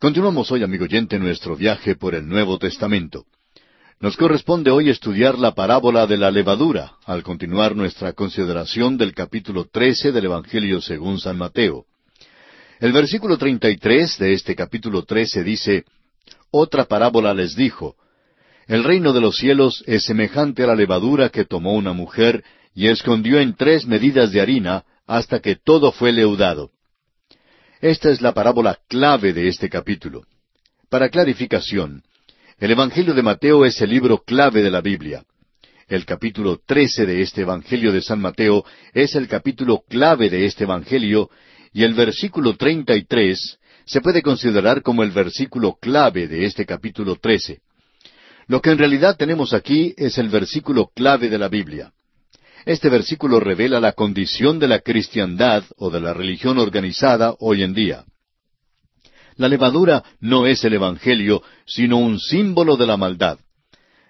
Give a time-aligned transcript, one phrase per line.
[0.00, 3.26] Continuamos hoy, amigo oyente, nuestro viaje por el Nuevo Testamento.
[4.00, 9.66] Nos corresponde hoy estudiar la parábola de la levadura, al continuar nuestra consideración del capítulo
[9.70, 11.84] trece del Evangelio según San Mateo.
[12.78, 15.84] El versículo treinta y tres de este capítulo trece dice
[16.50, 17.96] Otra parábola les dijo
[18.68, 22.42] El reino de los cielos es semejante a la levadura que tomó una mujer
[22.74, 26.70] y escondió en tres medidas de harina hasta que todo fue leudado.
[27.80, 30.26] Esta es la parábola clave de este capítulo.
[30.90, 32.02] Para clarificación,
[32.58, 35.24] el Evangelio de Mateo es el libro clave de la Biblia.
[35.88, 40.64] El capítulo trece de este Evangelio de San Mateo es el capítulo clave de este
[40.64, 41.30] Evangelio,
[41.72, 46.66] y el versículo treinta y tres se puede considerar como el versículo clave de este
[46.66, 47.60] capítulo trece.
[48.46, 51.94] Lo que en realidad tenemos aquí es el versículo clave de la Biblia.
[52.66, 57.72] Este versículo revela la condición de la cristiandad o de la religión organizada hoy en
[57.72, 58.04] día.
[59.36, 63.38] La levadura no es el Evangelio, sino un símbolo de la maldad.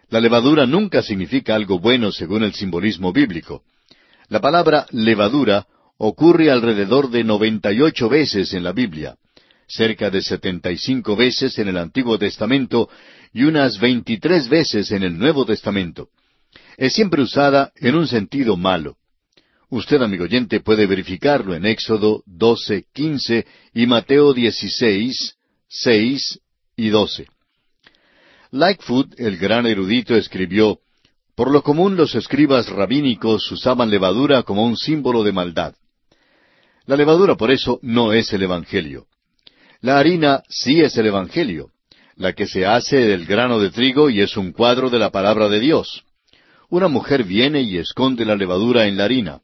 [0.08, 3.62] La levadura nunca significa algo bueno según el simbolismo bíblico.
[4.28, 5.66] La palabra levadura
[5.98, 9.16] ocurre alrededor de noventa y ocho veces en la Biblia,
[9.68, 12.88] cerca de setenta y cinco veces en el Antiguo Testamento
[13.32, 16.08] y unas veintitrés veces en el Nuevo Testamento
[16.76, 18.96] es siempre usada en un sentido malo.
[19.68, 25.36] Usted, amigo oyente, puede verificarlo en Éxodo 12, 15 y Mateo 16,
[25.68, 26.40] 6
[26.76, 27.26] y 12.
[28.50, 30.80] Lightfoot, el gran erudito, escribió,
[31.36, 35.74] Por lo común los escribas rabínicos usaban levadura como un símbolo de maldad.
[36.86, 39.06] La levadura, por eso, no es el Evangelio.
[39.80, 41.70] La harina sí es el Evangelio,
[42.16, 45.48] la que se hace del grano de trigo y es un cuadro de la palabra
[45.48, 46.04] de Dios.
[46.70, 49.40] Una mujer viene y esconde la levadura en la harina.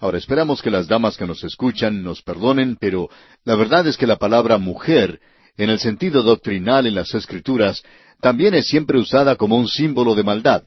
[0.00, 3.10] Ahora esperamos que las damas que nos escuchan nos perdonen, pero
[3.44, 5.20] la verdad es que la palabra mujer,
[5.58, 7.82] en el sentido doctrinal en las Escrituras,
[8.22, 10.62] también es siempre usada como un símbolo de maldad.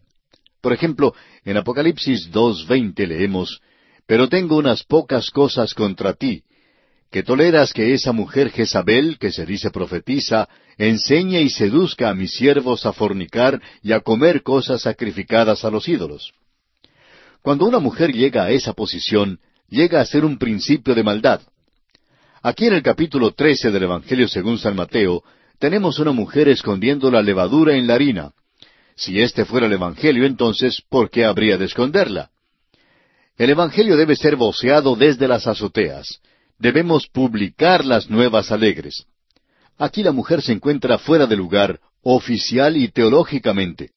[0.61, 3.59] Por ejemplo, en Apocalipsis 2.20 leemos,
[4.05, 6.43] Pero tengo unas pocas cosas contra ti,
[7.11, 10.47] que toleras que esa mujer Jezabel, que se dice profetiza,
[10.77, 15.87] enseñe y seduzca a mis siervos a fornicar y a comer cosas sacrificadas a los
[15.87, 16.33] ídolos.
[17.41, 21.41] Cuando una mujer llega a esa posición, llega a ser un principio de maldad.
[22.41, 25.23] Aquí en el capítulo trece del Evangelio según San Mateo,
[25.59, 28.31] tenemos una mujer escondiendo la levadura en la harina.
[28.95, 32.31] Si este fuera el Evangelio, entonces, ¿por qué habría de esconderla?
[33.37, 36.19] El Evangelio debe ser voceado desde las azoteas
[36.59, 39.05] debemos publicar las nuevas alegres.
[39.77, 43.91] Aquí la mujer se encuentra fuera de lugar, oficial y teológicamente.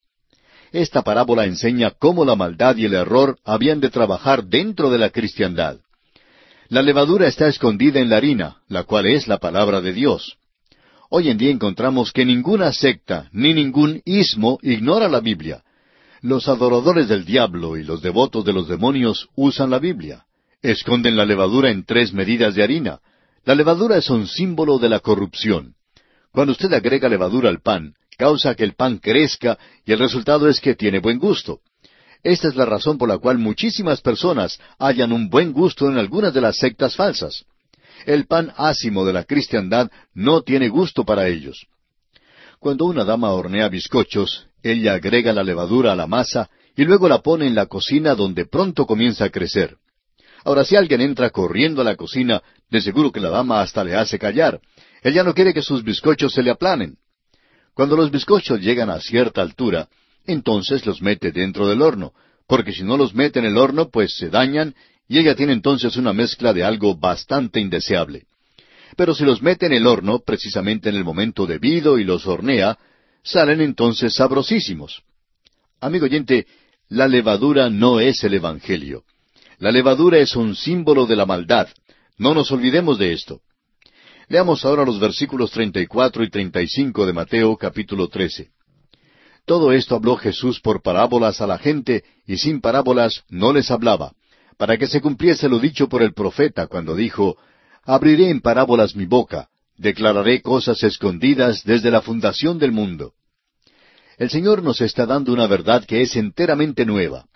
[0.72, 5.10] Esta parábola enseña cómo la maldad y el error habían de trabajar dentro de la
[5.10, 5.78] cristiandad.
[6.68, 10.36] La levadura está escondida en la harina, la cual es la palabra de Dios.
[11.08, 15.64] Hoy en día encontramos que ninguna secta ni ningún ismo ignora la Biblia.
[16.20, 20.24] Los adoradores del diablo y los devotos de los demonios usan la Biblia.
[20.62, 23.00] Esconden la levadura en tres medidas de harina.
[23.44, 25.74] La levadura es un símbolo de la corrupción.
[26.32, 30.60] Cuando usted agrega levadura al pan, causa que el pan crezca y el resultado es
[30.60, 31.60] que tiene buen gusto.
[32.22, 36.34] Esta es la razón por la cual muchísimas personas hallan un buen gusto en algunas
[36.34, 37.46] de las sectas falsas.
[38.04, 41.66] El pan ácimo de la cristiandad no tiene gusto para ellos.
[42.58, 47.22] Cuando una dama hornea bizcochos, ella agrega la levadura a la masa y luego la
[47.22, 49.78] pone en la cocina donde pronto comienza a crecer.
[50.44, 53.94] Ahora, si alguien entra corriendo a la cocina, de seguro que la dama hasta le
[53.94, 54.60] hace callar.
[55.02, 56.96] Ella no quiere que sus bizcochos se le aplanen.
[57.74, 59.88] Cuando los bizcochos llegan a cierta altura,
[60.26, 62.12] entonces los mete dentro del horno,
[62.46, 64.74] porque si no los mete en el horno, pues se dañan
[65.08, 68.26] y ella tiene entonces una mezcla de algo bastante indeseable.
[68.96, 72.78] Pero si los mete en el horno, precisamente en el momento debido y los hornea,
[73.22, 75.02] salen entonces sabrosísimos.
[75.80, 76.46] Amigo oyente,
[76.88, 79.04] la levadura no es el Evangelio.
[79.60, 81.68] La levadura es un símbolo de la maldad.
[82.16, 83.42] No nos olvidemos de esto.
[84.26, 88.48] Leamos ahora los versículos 34 y 35 de Mateo capítulo 13.
[89.44, 94.14] Todo esto habló Jesús por parábolas a la gente, y sin parábolas no les hablaba,
[94.56, 97.36] para que se cumpliese lo dicho por el profeta cuando dijo,
[97.84, 103.12] Abriré en parábolas mi boca, declararé cosas escondidas desde la fundación del mundo.
[104.16, 107.26] El Señor nos está dando una verdad que es enteramente nueva.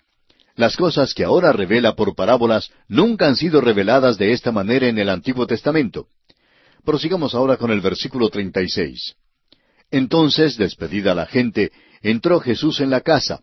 [0.55, 4.97] Las cosas que ahora revela por parábolas nunca han sido reveladas de esta manera en
[4.97, 6.07] el Antiguo Testamento.
[6.85, 9.15] Prosigamos ahora con el versículo 36.
[9.91, 11.71] Entonces, despedida la gente,
[12.01, 13.41] entró Jesús en la casa,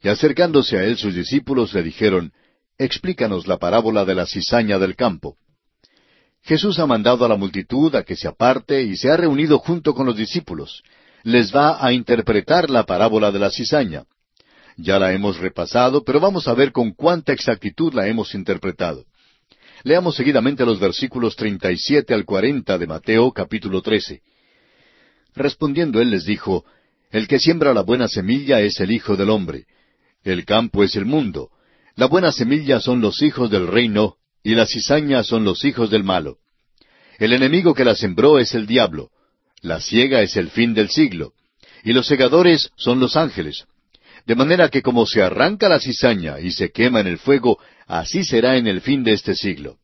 [0.00, 2.32] y acercándose a él sus discípulos le dijeron,
[2.78, 5.36] Explícanos la parábola de la cizaña del campo.
[6.42, 9.94] Jesús ha mandado a la multitud a que se aparte y se ha reunido junto
[9.94, 10.82] con los discípulos.
[11.22, 14.04] Les va a interpretar la parábola de la cizaña.
[14.76, 19.04] Ya la hemos repasado, pero vamos a ver con cuánta exactitud la hemos interpretado.
[19.84, 24.22] Leamos seguidamente los versículos 37 al 40 de Mateo capítulo 13.
[25.34, 26.64] Respondiendo él les dijo,
[27.10, 29.66] El que siembra la buena semilla es el Hijo del Hombre.
[30.22, 31.50] El campo es el mundo.
[31.96, 36.02] La buena semilla son los hijos del reino, y la cizaña son los hijos del
[36.02, 36.38] malo.
[37.18, 39.10] El enemigo que la sembró es el diablo.
[39.60, 41.32] La ciega es el fin del siglo.
[41.84, 43.66] Y los segadores son los ángeles.
[44.26, 48.24] De manera que como se arranca la cizaña y se quema en el fuego, así
[48.24, 49.76] será en el fin de este siglo.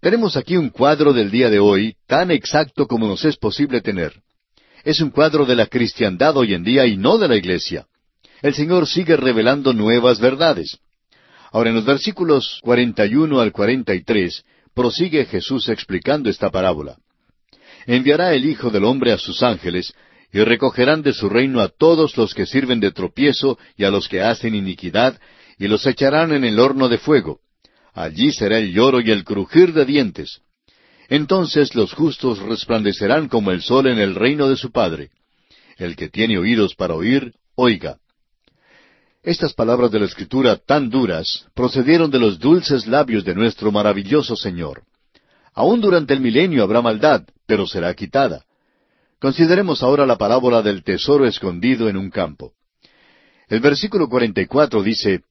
[0.00, 4.12] Tenemos aquí un cuadro del día de hoy tan exacto como nos es posible tener.
[4.84, 7.86] Es un cuadro de la cristiandad hoy en día y no de la iglesia.
[8.42, 10.78] El Señor sigue revelando nuevas verdades.
[11.50, 16.98] Ahora, en los versículos 41 al 43, prosigue Jesús explicando esta parábola.
[17.86, 19.94] Enviará el Hijo del Hombre a sus ángeles,
[20.36, 24.06] y recogerán de su reino a todos los que sirven de tropiezo y a los
[24.06, 25.18] que hacen iniquidad,
[25.58, 27.40] y los echarán en el horno de fuego.
[27.94, 30.42] Allí será el lloro y el crujir de dientes.
[31.08, 35.08] Entonces los justos resplandecerán como el sol en el reino de su Padre.
[35.78, 37.96] El que tiene oídos para oír, oiga.
[39.22, 44.36] Estas palabras de la Escritura tan duras procedieron de los dulces labios de nuestro maravilloso
[44.36, 44.82] Señor.
[45.54, 48.45] Aún durante el milenio habrá maldad, pero será quitada.
[49.18, 52.52] Consideremos ahora la parábola del tesoro escondido en un campo.
[53.48, 55.22] El versículo 44 dice,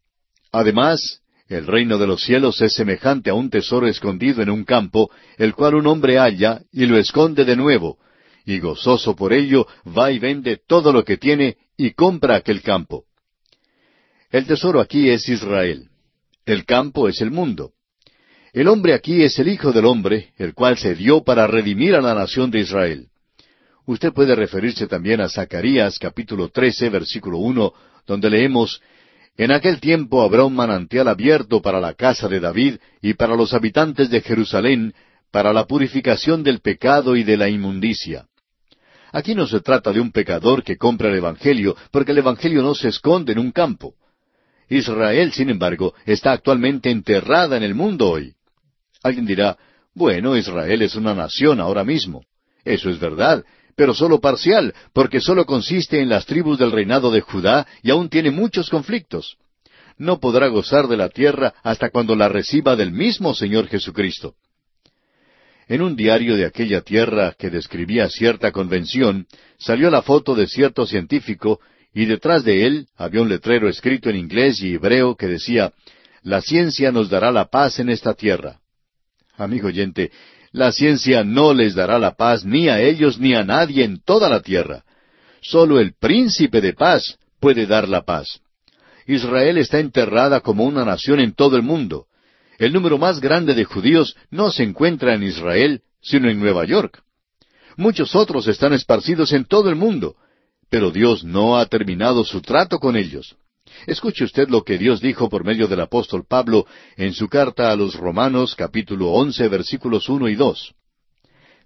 [0.51, 5.11] Además, el reino de los cielos es semejante a un tesoro escondido en un campo,
[5.37, 7.99] el cual un hombre halla y lo esconde de nuevo,
[8.45, 13.05] y gozoso por ello va y vende todo lo que tiene y compra aquel campo.
[14.31, 15.89] El tesoro aquí es Israel.
[16.45, 17.73] El campo es el mundo.
[18.53, 22.01] El hombre aquí es el Hijo del Hombre, el cual se dio para redimir a
[22.01, 23.09] la nación de Israel.
[23.87, 27.73] Usted puede referirse también a Zacarías capítulo 13, versículo 1,
[28.07, 28.81] donde leemos,
[29.37, 33.53] En aquel tiempo habrá un manantial abierto para la casa de David y para los
[33.53, 34.93] habitantes de Jerusalén,
[35.29, 38.25] para la purificación del pecado y de la inmundicia.
[39.11, 42.73] Aquí no se trata de un pecador que compra el Evangelio, porque el Evangelio no
[42.73, 43.93] se esconde en un campo.
[44.67, 48.33] Israel, sin embargo, está actualmente enterrada en el mundo hoy.
[49.03, 49.57] Alguien dirá,
[49.93, 52.23] bueno, Israel es una nación ahora mismo.
[52.63, 53.45] Eso es verdad,
[53.75, 58.10] pero solo parcial, porque solo consiste en las tribus del reinado de Judá y aún
[58.10, 59.38] tiene muchos conflictos.
[59.98, 64.36] No podrá gozar de la tierra hasta cuando la reciba del mismo Señor Jesucristo.
[65.68, 69.25] En un diario de aquella tierra que describía cierta convención,
[69.57, 71.60] salió la foto de cierto científico
[71.94, 75.74] y detrás de él había un letrero escrito en inglés y hebreo que decía,
[76.21, 78.60] La ciencia nos dará la paz en esta tierra.
[79.38, 80.12] Amigo oyente,
[80.56, 84.30] la ciencia no les dará la paz ni a ellos ni a nadie en toda
[84.30, 84.86] la tierra.
[85.42, 88.40] Solo el príncipe de paz puede dar la paz.
[89.06, 92.06] Israel está enterrada como una nación en todo el mundo.
[92.57, 97.04] El número más grande de judíos no se encuentra en Israel, sino en Nueva York.
[97.75, 100.16] Muchos otros están esparcidos en todo el mundo,
[100.69, 103.36] pero Dios no ha terminado su trato con ellos.
[103.85, 106.65] Escuche usted lo que Dios dijo por medio del apóstol Pablo
[106.97, 110.73] en su carta a los Romanos capítulo once versículos uno y dos.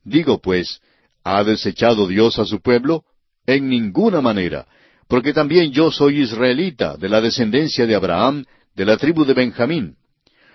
[0.04, 0.82] Digo pues,
[1.24, 3.04] ¿ha desechado Dios a su pueblo?
[3.46, 4.68] En ninguna manera,
[5.08, 8.46] porque también yo soy israelita, de la descendencia de Abraham,
[8.76, 9.96] de la tribu de Benjamín.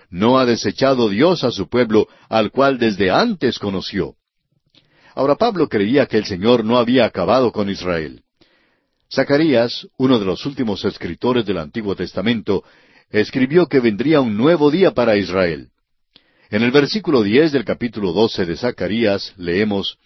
[0.09, 4.15] No ha desechado Dios a su pueblo, al cual desde antes conoció.
[5.15, 8.24] Ahora Pablo creía que el Señor no había acabado con Israel.
[9.15, 12.63] Zacarías, uno de los últimos escritores del Antiguo Testamento,
[13.09, 15.69] escribió que vendría un nuevo día para Israel.
[16.49, 19.97] En el versículo diez del capítulo doce de Zacarías leemos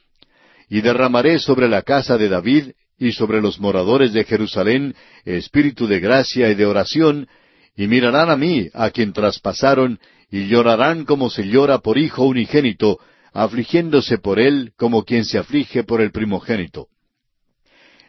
[0.69, 4.93] Y derramaré sobre la casa de David y sobre los moradores de Jerusalén
[5.25, 7.27] espíritu de gracia y de oración,
[7.75, 9.99] y mirarán a mí, a quien traspasaron,
[10.29, 12.99] y llorarán como se llora por hijo unigénito,
[13.33, 16.89] afligiéndose por él como quien se aflige por el primogénito.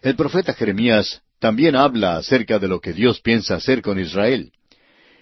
[0.02, 4.50] El profeta Jeremías también habla acerca de lo que Dios piensa hacer con Israel.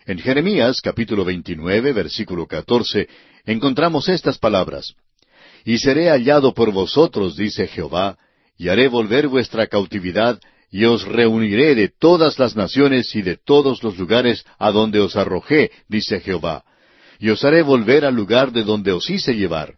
[0.07, 3.09] En Jeremías capítulo 29, versículo 14,
[3.45, 4.95] encontramos estas palabras.
[5.65, 8.19] Y seré hallado por vosotros, dice Jehová,
[8.57, 13.83] y haré volver vuestra cautividad, y os reuniré de todas las naciones y de todos
[13.83, 16.65] los lugares a donde os arrojé, dice Jehová,
[17.19, 19.75] y os haré volver al lugar de donde os hice llevar.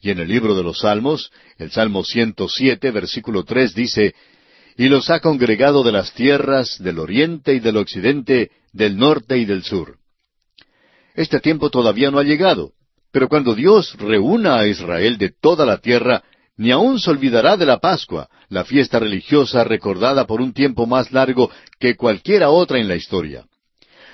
[0.00, 4.14] Y en el libro de los Salmos, el Salmo 107, versículo 3 dice,
[4.76, 9.44] Y los ha congregado de las tierras, del oriente y del occidente, del norte y
[9.44, 9.98] del sur.
[11.14, 12.72] Este tiempo todavía no ha llegado.
[13.12, 16.22] Pero cuando Dios reúna a Israel de toda la tierra,
[16.56, 21.10] ni aun se olvidará de la Pascua, la fiesta religiosa recordada por un tiempo más
[21.10, 23.46] largo que cualquiera otra en la historia.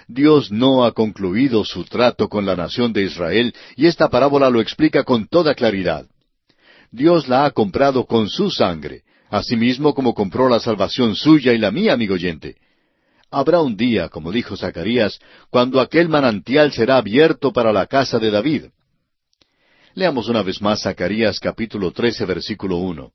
[0.08, 4.60] Dios no ha concluido su trato con la nación de Israel y esta parábola lo
[4.60, 6.06] explica con toda claridad.
[6.92, 11.72] Dios la ha comprado con su sangre, asimismo como compró la salvación suya y la
[11.72, 12.56] mía, amigo oyente.
[13.30, 15.18] Habrá un día, como dijo Zacarías,
[15.50, 18.64] cuando aquel manantial será abierto para la casa de David.
[19.94, 23.12] Leamos una vez más Zacarías capítulo 13 versículo 1.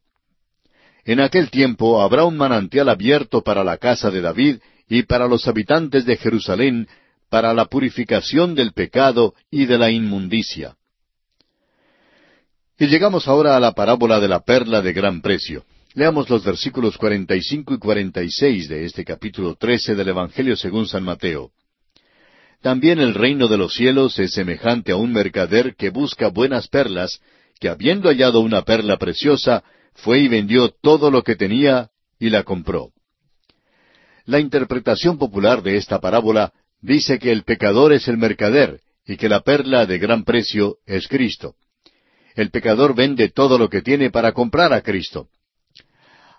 [1.05, 4.57] En aquel tiempo habrá un manantial abierto para la casa de David
[4.91, 6.86] y para los habitantes de Jerusalén,
[7.29, 10.75] para la purificación del pecado y de la inmundicia.
[12.77, 15.63] Y llegamos ahora a la parábola de la perla de gran precio.
[15.93, 21.51] Leamos los versículos 45 y 46 de este capítulo 13 del Evangelio según San Mateo.
[22.62, 27.21] También el reino de los cielos es semejante a un mercader que busca buenas perlas,
[27.62, 32.43] que habiendo hallado una perla preciosa, fue y vendió todo lo que tenía y la
[32.43, 32.91] compró.
[34.25, 39.29] La interpretación popular de esta parábola dice que el pecador es el mercader y que
[39.29, 41.55] la perla de gran precio es Cristo.
[42.35, 45.27] El pecador vende todo lo que tiene para comprar a Cristo.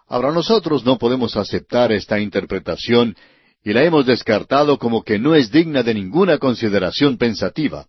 [0.09, 3.17] Ahora nosotros no podemos aceptar esta interpretación
[3.65, 7.87] y la hemos descartado como que no es digna de ninguna consideración pensativa.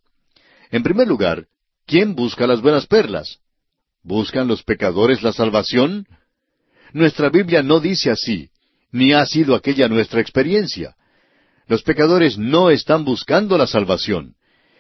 [0.71, 1.47] En primer lugar,
[1.85, 3.39] ¿quién busca las buenas perlas?
[4.03, 6.07] ¿Buscan los pecadores la salvación?
[6.93, 8.50] Nuestra Biblia no dice así,
[8.93, 10.95] ni ha sido aquella nuestra experiencia.
[11.67, 14.35] Los pecadores no están buscando la salvación.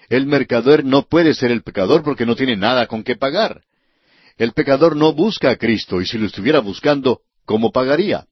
[0.07, 3.63] El mercader no puede ser el pecador porque no tiene nada con qué pagar.
[4.37, 8.25] El pecador no busca a Cristo y si lo estuviera buscando, ¿cómo pagaría?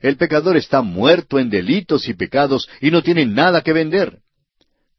[0.00, 4.18] El pecador está muerto en delitos y pecados y no tiene nada que vender.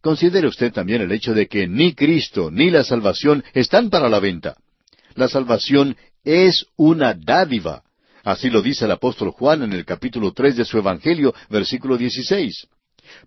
[0.01, 4.19] Considere usted también el hecho de que ni Cristo ni la salvación están para la
[4.19, 4.55] venta.
[5.15, 7.83] La salvación es una dádiva.
[8.23, 12.67] Así lo dice el apóstol Juan en el capítulo tres de su Evangelio, versículo dieciséis.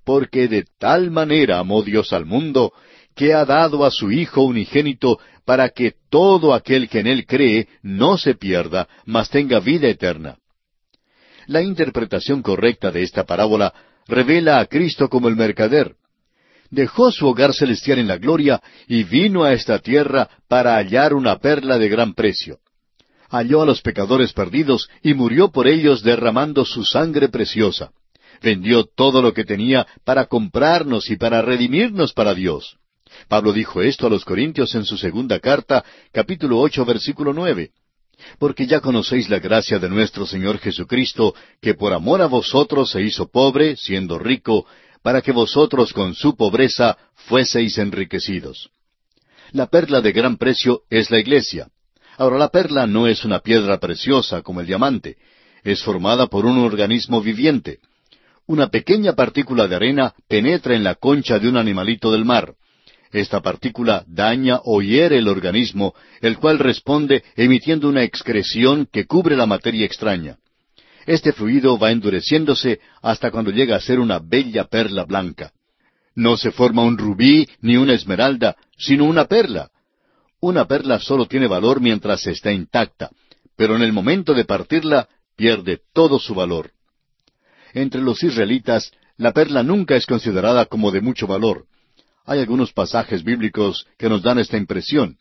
[0.05, 2.73] Porque de tal manera amó Dios al mundo,
[3.15, 7.69] que ha dado a su Hijo unigénito para que todo aquel que en él cree
[7.83, 10.38] no se pierda, mas tenga vida eterna.
[11.47, 13.73] La interpretación correcta de esta parábola
[14.09, 15.95] revela a Cristo como el mercader.
[16.71, 21.38] Dejó su hogar celestial en la gloria y vino a esta tierra para hallar una
[21.38, 22.59] perla de gran precio.
[23.28, 27.90] Halló a los pecadores perdidos y murió por ellos derramando su sangre preciosa.
[28.42, 32.76] Vendió todo lo que tenía para comprarnos y para redimirnos para Dios.
[33.28, 37.71] Pablo dijo esto a los Corintios en su segunda carta, capítulo ocho, versículo nueve.
[38.38, 43.02] Porque ya conocéis la gracia de nuestro Señor Jesucristo, que por amor a vosotros se
[43.02, 44.66] hizo pobre, siendo rico,
[45.02, 48.71] para que vosotros con su pobreza fueseis enriquecidos.
[49.52, 51.68] La perla de gran precio es la iglesia.
[52.16, 55.16] Ahora la perla no es una piedra preciosa como el diamante,
[55.62, 57.80] es formada por un organismo viviente.
[58.46, 62.54] Una pequeña partícula de arena penetra en la concha de un animalito del mar.
[63.12, 69.37] Esta partícula daña o hiere el organismo, el cual responde emitiendo una excreción que cubre
[69.37, 70.38] la materia extraña.
[71.06, 75.52] Este fluido va endureciéndose hasta cuando llega a ser una bella perla blanca.
[76.14, 79.70] No se forma un rubí ni una esmeralda, sino una perla.
[80.47, 83.11] Una perla solo tiene valor mientras está intacta,
[83.57, 86.71] pero en el momento de partirla pierde todo su valor.
[87.75, 91.65] Entre los israelitas, la perla nunca es considerada como de mucho valor.
[92.25, 95.19] Hay algunos pasajes bíblicos que nos dan esta impresión,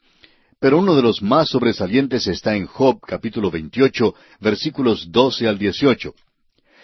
[0.60, 6.14] pero uno de los más sobresalientes está en Job capítulo 28, versículos 12 al 18.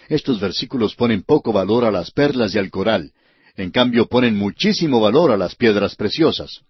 [0.08, 3.12] Estos versículos ponen poco valor a las perlas y al coral,
[3.54, 6.64] en cambio ponen muchísimo valor a las piedras preciosas.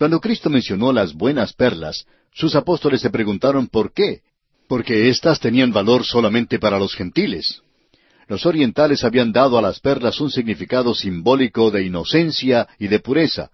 [0.00, 4.22] Cuando Cristo mencionó las buenas perlas, sus apóstoles se preguntaron por qué,
[4.66, 7.60] porque éstas tenían valor solamente para los gentiles.
[8.26, 13.50] Los orientales habían dado a las perlas un significado simbólico de inocencia y de pureza,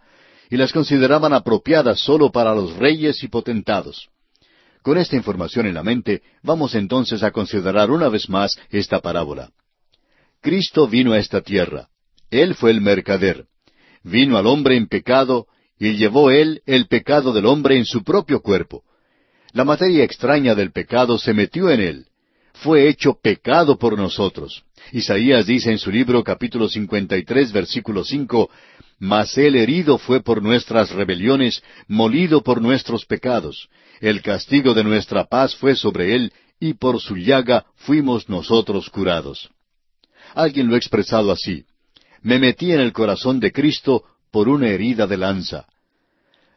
[0.48, 4.08] y las consideraban apropiadas sólo para los reyes y potentados.
[4.82, 9.50] Con esta información en la mente, vamos entonces a considerar una vez más esta parábola.
[10.40, 11.88] Cristo vino a esta tierra.
[12.30, 13.46] Él fue el mercader.
[14.04, 18.40] Vino al hombre en pecado y llevó él el pecado del hombre en su propio
[18.40, 18.82] cuerpo.
[19.52, 22.06] La materia extraña del pecado se metió en él
[22.56, 24.64] fue hecho pecado por nosotros.
[24.92, 28.50] Isaías dice en su libro capítulo 53 versículo 5,
[28.98, 33.68] Mas él herido fue por nuestras rebeliones, molido por nuestros pecados.
[34.00, 39.50] El castigo de nuestra paz fue sobre él, y por su llaga fuimos nosotros curados.
[40.34, 41.64] Alguien lo ha expresado así,
[42.22, 44.04] Me metí en el corazón de Cristo
[44.36, 45.64] por una herida de lanza.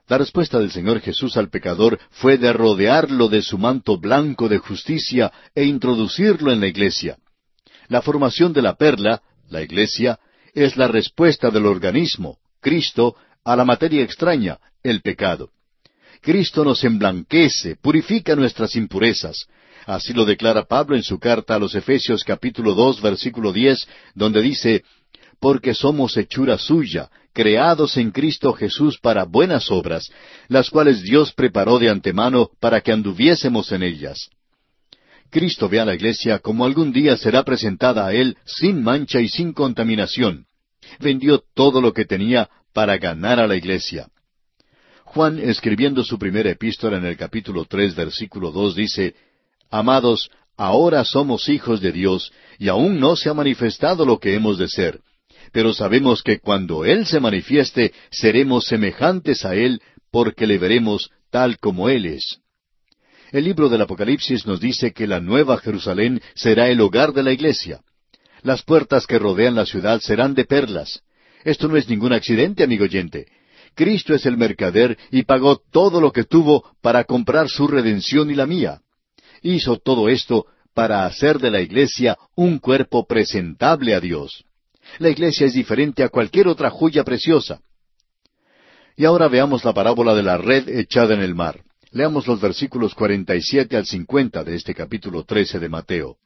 [0.10, 4.58] La respuesta del Señor Jesús al pecador fue de rodearlo de su manto blanco de
[4.58, 7.16] justicia e introducirlo en la iglesia.
[7.88, 10.20] La formación de la perla, la iglesia,
[10.54, 15.52] es la respuesta del organismo, Cristo, a la materia extraña, el pecado.
[16.20, 19.48] Cristo nos emblanquece, purifica nuestras impurezas.
[19.86, 24.42] Así lo declara Pablo en su carta a los Efesios capítulo dos versículo diez, donde
[24.42, 24.84] dice,
[25.40, 30.12] Porque somos hechura suya, creados en Cristo Jesús para buenas obras,
[30.48, 34.30] las cuales Dios preparó de antemano para que anduviésemos en ellas.
[35.30, 39.30] Cristo ve a la iglesia como algún día será presentada a Él sin mancha y
[39.30, 40.46] sin contaminación.
[41.00, 44.08] Vendió todo lo que tenía para ganar a la iglesia.
[45.06, 49.16] Juan, escribiendo su primera epístola en el capítulo tres, versículo dos, dice,
[49.72, 54.58] Amados, ahora somos hijos de Dios, y aún no se ha manifestado lo que hemos
[54.58, 55.00] de ser.
[55.52, 61.58] Pero sabemos que cuando Él se manifieste, seremos semejantes a Él, porque le veremos tal
[61.60, 62.40] como Él es.
[63.32, 67.32] El libro del Apocalipsis nos dice que la nueva Jerusalén será el hogar de la
[67.32, 67.82] iglesia.
[68.42, 71.02] Las puertas que rodean la ciudad serán de perlas.
[71.44, 73.28] Esto no es ningún accidente, amigo oyente.
[73.76, 78.36] Cristo es el mercader y pagó todo lo que tuvo para comprar su redención y
[78.36, 78.82] la mía.
[79.42, 84.46] Hizo todo esto para hacer de la iglesia un cuerpo presentable a Dios.
[84.98, 87.62] La iglesia es diferente a cualquier otra joya preciosa.
[88.98, 91.62] Y ahora veamos la parábola de la red echada en el mar.
[91.92, 96.18] Leamos los versículos 47 al 50 de este capítulo 13 de Mateo.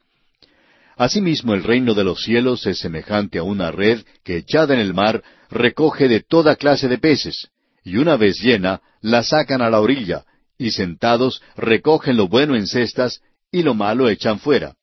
[0.96, 4.94] Asimismo el reino de los cielos es semejante a una red que echada en el
[4.94, 7.50] mar recoge de toda clase de peces,
[7.84, 10.26] y una vez llena, la sacan a la orilla,
[10.58, 14.76] y sentados recogen lo bueno en cestas, y lo malo echan fuera.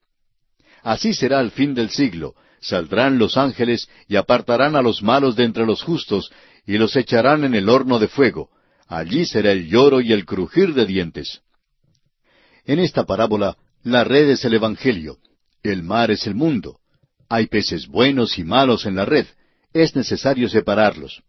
[0.82, 5.44] Así será el fin del siglo, saldrán los ángeles y apartarán a los malos de
[5.44, 6.30] entre los justos,
[6.66, 8.50] y los echarán en el horno de fuego.
[8.86, 11.40] Allí será el lloro y el crujir de dientes.
[12.64, 15.18] En esta parábola, la red es el Evangelio.
[15.62, 16.80] El mar es el mundo.
[17.28, 19.26] Hay peces buenos y malos en la red.
[19.72, 21.22] Es necesario separarlos.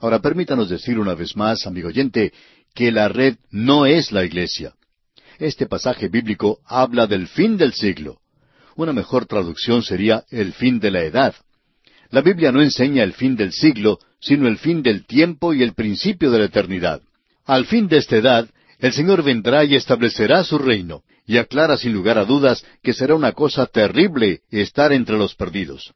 [0.00, 2.32] Ahora permítanos decir una vez más, amigo oyente,
[2.74, 4.74] que la red no es la iglesia.
[5.38, 8.18] Este pasaje bíblico habla del fin del siglo.
[8.76, 11.34] Una mejor traducción sería el fin de la edad.
[12.10, 15.72] La Biblia no enseña el fin del siglo, sino el fin del tiempo y el
[15.72, 17.00] principio de la eternidad.
[17.46, 21.94] Al fin de esta edad, el Señor vendrá y establecerá su reino, y aclara sin
[21.94, 25.94] lugar a dudas que será una cosa terrible estar entre los perdidos.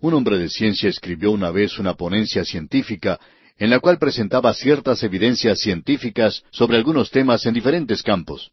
[0.00, 3.20] Un hombre de ciencia escribió una vez una ponencia científica
[3.58, 8.50] en la cual presentaba ciertas evidencias científicas sobre algunos temas en diferentes campos.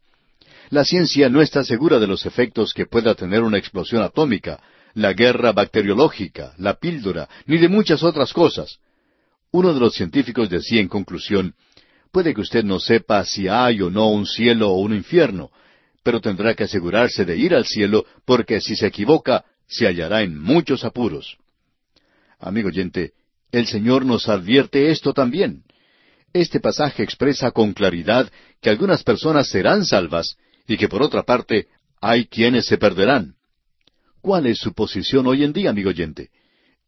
[0.74, 4.60] La ciencia no está segura de los efectos que pueda tener una explosión atómica,
[4.94, 8.80] la guerra bacteriológica, la píldora, ni de muchas otras cosas.
[9.52, 11.54] Uno de los científicos decía en conclusión,
[12.10, 15.52] puede que usted no sepa si hay o no un cielo o un infierno,
[16.02, 20.36] pero tendrá que asegurarse de ir al cielo, porque si se equivoca, se hallará en
[20.36, 21.36] muchos apuros.
[22.40, 23.12] Amigo oyente,
[23.52, 25.62] el Señor nos advierte esto también.
[26.32, 28.28] Este pasaje expresa con claridad
[28.60, 31.68] que algunas personas serán salvas y que por otra parte
[32.00, 33.34] hay quienes se perderán.
[34.20, 36.30] ¿Cuál es su posición hoy en día, amigo oyente?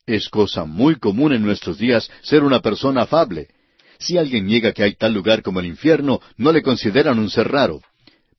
[0.06, 3.48] Es cosa muy común en nuestros días ser una persona afable.
[3.98, 7.48] Si alguien niega que hay tal lugar como el infierno, no le consideran un ser
[7.48, 7.80] raro.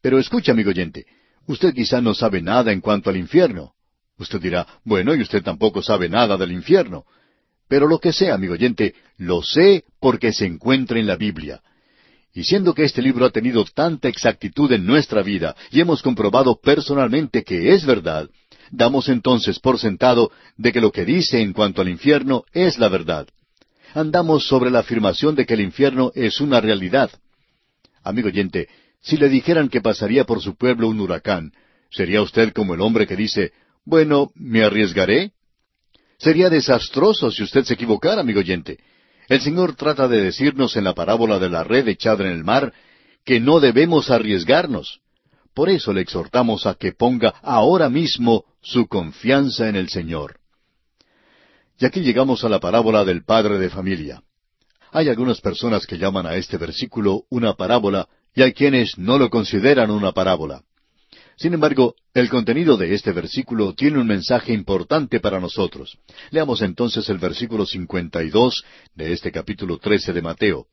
[0.01, 1.05] Pero escucha, amigo oyente,
[1.45, 3.73] usted quizá no sabe nada en cuanto al infierno.
[4.17, 7.05] Usted dirá, bueno, y usted tampoco sabe nada del infierno.
[7.67, 11.61] Pero lo que sea, amigo oyente, lo sé porque se encuentra en la Biblia.
[12.37, 16.61] Y siendo que este libro ha tenido tanta exactitud en nuestra vida y hemos comprobado
[16.61, 18.29] personalmente que es verdad,
[18.69, 22.89] damos entonces por sentado de que lo que dice en cuanto al infierno es la
[22.89, 23.27] verdad.
[23.95, 27.09] Andamos sobre la afirmación de que el infierno es una realidad.
[28.03, 28.69] Amigo oyente,
[29.01, 31.53] si le dijeran que pasaría por su pueblo un huracán,
[31.89, 33.51] ¿sería usted como el hombre que dice,
[33.83, 35.31] bueno, ¿me arriesgaré?
[36.19, 38.77] Sería desastroso si usted se equivocara, amigo oyente.
[39.27, 42.73] El Señor trata de decirnos en la parábola de la red echada en el mar
[43.25, 45.01] que no debemos arriesgarnos.
[45.53, 50.39] Por eso le exhortamos a que ponga ahora mismo su confianza en el Señor.
[51.79, 54.23] Y aquí llegamos a la parábola del padre de familia.
[54.91, 59.29] Hay algunas personas que llaman a este versículo una parábola y hay quienes no lo
[59.29, 60.61] consideran una parábola.
[61.37, 65.99] Sin embargo, el contenido de este versículo tiene un mensaje importante para nosotros.
[66.31, 68.63] Leamos entonces el versículo 52
[68.95, 70.65] de este capítulo 13 de Mateo.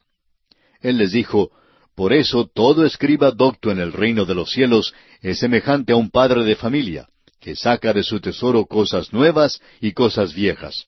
[0.80, 1.50] Él les dijo,
[1.94, 6.10] Por eso todo escriba docto en el reino de los cielos es semejante a un
[6.10, 7.08] padre de familia,
[7.40, 10.86] que saca de su tesoro cosas nuevas y cosas viejas.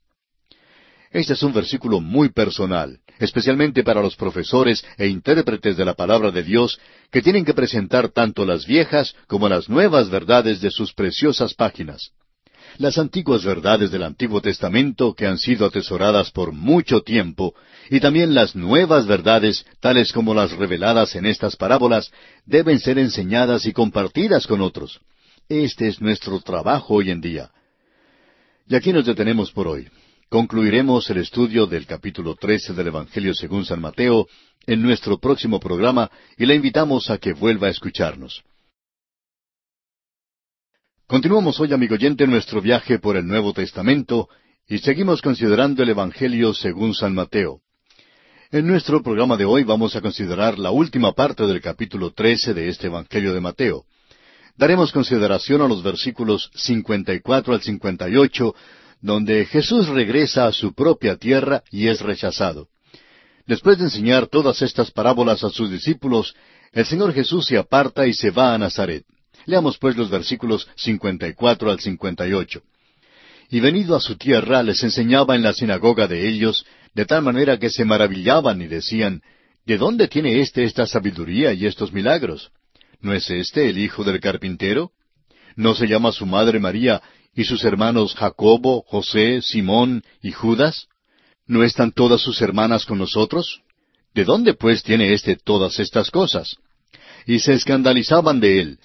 [1.11, 6.31] Este es un versículo muy personal, especialmente para los profesores e intérpretes de la palabra
[6.31, 6.79] de Dios,
[7.11, 12.11] que tienen que presentar tanto las viejas como las nuevas verdades de sus preciosas páginas.
[12.79, 17.55] Las antiguas verdades del Antiguo Testamento que han sido atesoradas por mucho tiempo,
[17.89, 22.11] y también las nuevas verdades, tales como las reveladas en estas parábolas,
[22.45, 25.01] deben ser enseñadas y compartidas con otros.
[25.49, 27.51] Este es nuestro trabajo hoy en día.
[28.69, 29.89] Y aquí nos detenemos por hoy.
[30.29, 34.27] Concluiremos el estudio del capítulo 13 del Evangelio según San Mateo
[34.67, 38.43] en nuestro próximo programa y le invitamos a que vuelva a escucharnos.
[41.07, 44.29] Continuamos hoy, amigo oyente, nuestro viaje por el Nuevo Testamento
[44.67, 47.61] y seguimos considerando el Evangelio según San Mateo.
[48.51, 52.69] En nuestro programa de hoy vamos a considerar la última parte del capítulo 13 de
[52.69, 53.85] este Evangelio de Mateo.
[54.57, 58.55] Daremos consideración a los versículos 54 al 58,
[59.01, 62.69] donde Jesús regresa a su propia tierra y es rechazado.
[63.47, 66.35] Después de enseñar todas estas parábolas a sus discípulos,
[66.73, 69.05] el Señor Jesús se aparta y se va a Nazaret.
[69.45, 72.63] Leamos pues los versículos 54 al 58.
[73.51, 77.59] Y venido a su tierra les enseñaba en la sinagoga de ellos, de tal manera
[77.59, 79.23] que se maravillaban y decían,
[79.65, 82.51] ¿De dónde tiene éste esta sabiduría y estos milagros?
[83.01, 84.93] ¿No es éste el hijo del carpintero?
[85.57, 87.03] ¿No se llama su madre María
[87.37, 90.89] ¿Y sus hermanos Jacobo, José, Simón y Judas?
[91.47, 93.61] ¿No están todas sus hermanas con nosotros?
[94.15, 96.57] ¿De dónde pues tiene éste todas estas cosas?
[97.27, 98.79] Y se escandalizaban de él.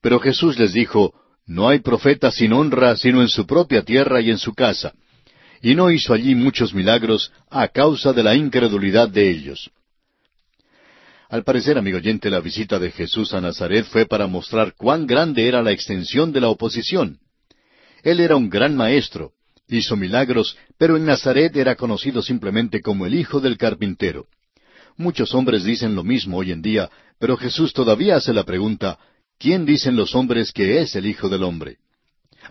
[0.00, 1.14] Pero Jesús les dijo,
[1.46, 4.92] No hay profeta sin honra sino en su propia tierra y en su casa.
[5.62, 9.70] Y no hizo allí muchos milagros a causa de la incredulidad de ellos.
[11.28, 15.46] Al parecer, amigo oyente, la visita de Jesús a Nazaret fue para mostrar cuán grande
[15.46, 17.20] era la extensión de la oposición.
[18.02, 19.32] Él era un gran maestro,
[19.68, 24.26] hizo milagros, pero en Nazaret era conocido simplemente como el hijo del carpintero.
[24.96, 28.98] Muchos hombres dicen lo mismo hoy en día, pero Jesús todavía hace la pregunta,
[29.38, 31.78] ¿quién dicen los hombres que es el Hijo del Hombre?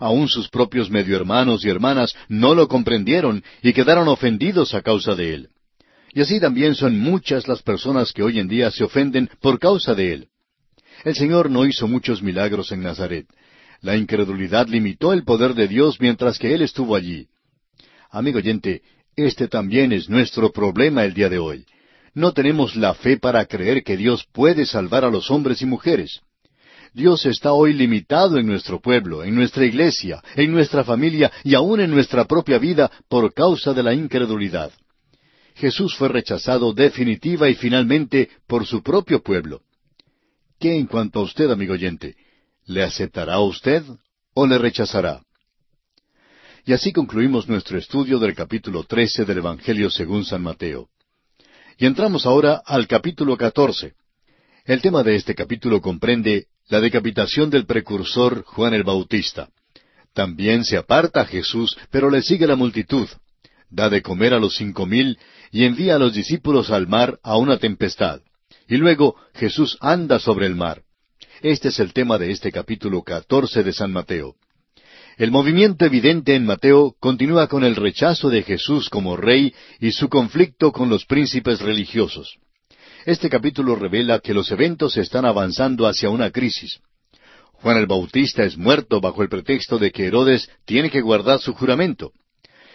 [0.00, 5.14] Aún sus propios medio hermanos y hermanas no lo comprendieron y quedaron ofendidos a causa
[5.14, 5.48] de él.
[6.14, 9.94] Y así también son muchas las personas que hoy en día se ofenden por causa
[9.94, 10.28] de él.
[11.04, 13.26] El Señor no hizo muchos milagros en Nazaret,
[13.82, 17.26] la incredulidad limitó el poder de Dios mientras que Él estuvo allí.
[18.10, 18.82] Amigo oyente,
[19.16, 21.66] este también es nuestro problema el día de hoy.
[22.14, 26.20] No tenemos la fe para creer que Dios puede salvar a los hombres y mujeres.
[26.94, 31.80] Dios está hoy limitado en nuestro pueblo, en nuestra iglesia, en nuestra familia y aun
[31.80, 34.70] en nuestra propia vida por causa de la incredulidad.
[35.54, 39.62] Jesús fue rechazado definitiva y finalmente por su propio pueblo.
[40.60, 42.14] ¿Qué en cuanto a usted, amigo oyente?
[42.66, 43.82] ¿Le aceptará usted
[44.34, 45.22] o le rechazará?
[46.64, 50.88] Y así concluimos nuestro estudio del capítulo 13 del Evangelio según San Mateo.
[51.76, 53.94] Y entramos ahora al capítulo 14.
[54.64, 59.48] El tema de este capítulo comprende la decapitación del precursor Juan el Bautista.
[60.14, 63.08] También se aparta Jesús, pero le sigue la multitud.
[63.70, 65.18] Da de comer a los cinco mil
[65.50, 68.20] y envía a los discípulos al mar a una tempestad.
[68.68, 70.84] Y luego Jesús anda sobre el mar.
[71.42, 74.36] Este es el tema de este capítulo catorce de San Mateo.
[75.16, 80.08] El movimiento evidente en Mateo continúa con el rechazo de Jesús como rey y su
[80.08, 82.36] conflicto con los príncipes religiosos.
[83.06, 86.78] Este capítulo revela que los eventos están avanzando hacia una crisis.
[87.54, 91.54] Juan el Bautista es muerto bajo el pretexto de que Herodes tiene que guardar su
[91.54, 92.12] juramento.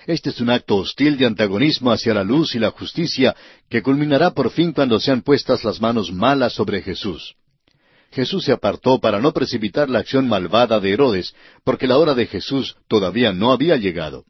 [0.08, 3.34] Este es un acto hostil de antagonismo hacia la luz y la justicia
[3.70, 7.34] que culminará por fin cuando sean puestas las manos malas sobre Jesús.
[8.12, 12.26] Jesús se apartó para no precipitar la acción malvada de Herodes, porque la hora de
[12.26, 14.26] Jesús todavía no había llegado.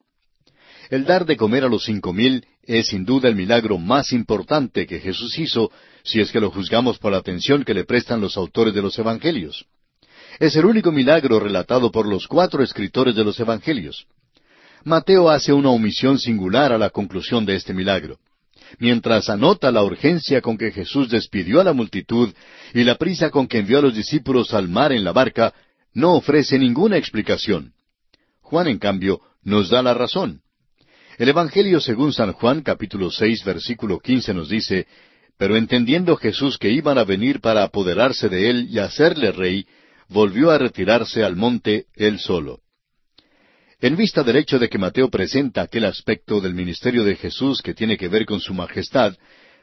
[0.90, 4.86] El dar de comer a los cinco mil es sin duda el milagro más importante
[4.86, 5.72] que Jesús hizo,
[6.04, 8.98] si es que lo juzgamos por la atención que le prestan los autores de los
[8.98, 9.66] Evangelios.
[10.40, 14.06] Es el único milagro relatado por los cuatro escritores de los Evangelios.
[14.84, 18.20] Mateo hace una omisión singular a la conclusión de este milagro
[18.80, 22.34] mientras anota la urgencia con que Jesús despidió a la multitud
[22.74, 25.54] y la prisa con que envió a los discípulos al mar en la barca,
[25.94, 27.74] no ofrece ninguna explicación.
[28.42, 30.42] Juan, en cambio, nos da la razón.
[31.18, 34.86] El Evangelio según San Juan capítulo seis versículo quince nos dice,
[35.38, 39.66] Pero entendiendo Jesús que iban a venir para apoderarse de él y hacerle rey,
[40.10, 42.60] volvió a retirarse al monte él solo.
[43.80, 47.76] En vista del hecho de que Mateo presenta aquel aspecto del ministerio de Jesús que
[47.76, 49.16] tiene que ver con su majestad,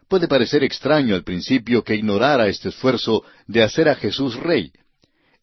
[0.09, 4.70] puede parecer extraño al principio que ignorara este esfuerzo de hacer a Jesús rey.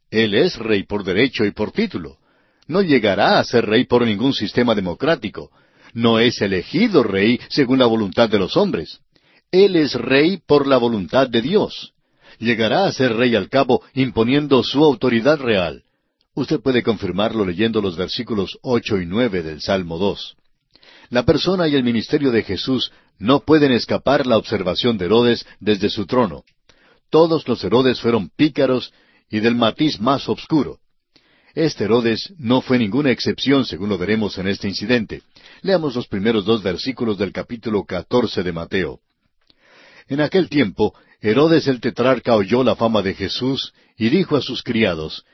[0.09, 2.17] Él es rey por derecho y por título.
[2.67, 5.51] No llegará a ser rey por ningún sistema democrático.
[5.93, 9.01] No es elegido rey según la voluntad de los hombres.
[9.51, 11.91] Él es rey por la voluntad de Dios.
[12.39, 15.83] Llegará a ser rey al cabo imponiendo su autoridad real.
[16.33, 20.37] Usted puede confirmarlo leyendo los versículos ocho y nueve del Salmo dos.
[21.09, 25.89] La persona y el ministerio de Jesús no pueden escapar la observación de Herodes desde
[25.89, 26.45] su trono.
[27.09, 28.93] Todos los Herodes fueron pícaros
[29.29, 30.79] y del matiz más obscuro.
[31.53, 35.23] Este Herodes no fue ninguna excepción, según lo veremos en este incidente.
[35.63, 39.01] Leamos los primeros dos versículos del capítulo catorce de Mateo.
[40.07, 44.63] En aquel tiempo, Herodes el tetrarca oyó la fama de Jesús y dijo a sus
[44.63, 45.25] criados,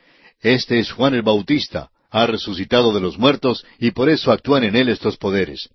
[0.41, 4.75] Este es Juan el Bautista, ha resucitado de los muertos y por eso actúan en
[4.75, 5.69] él estos poderes.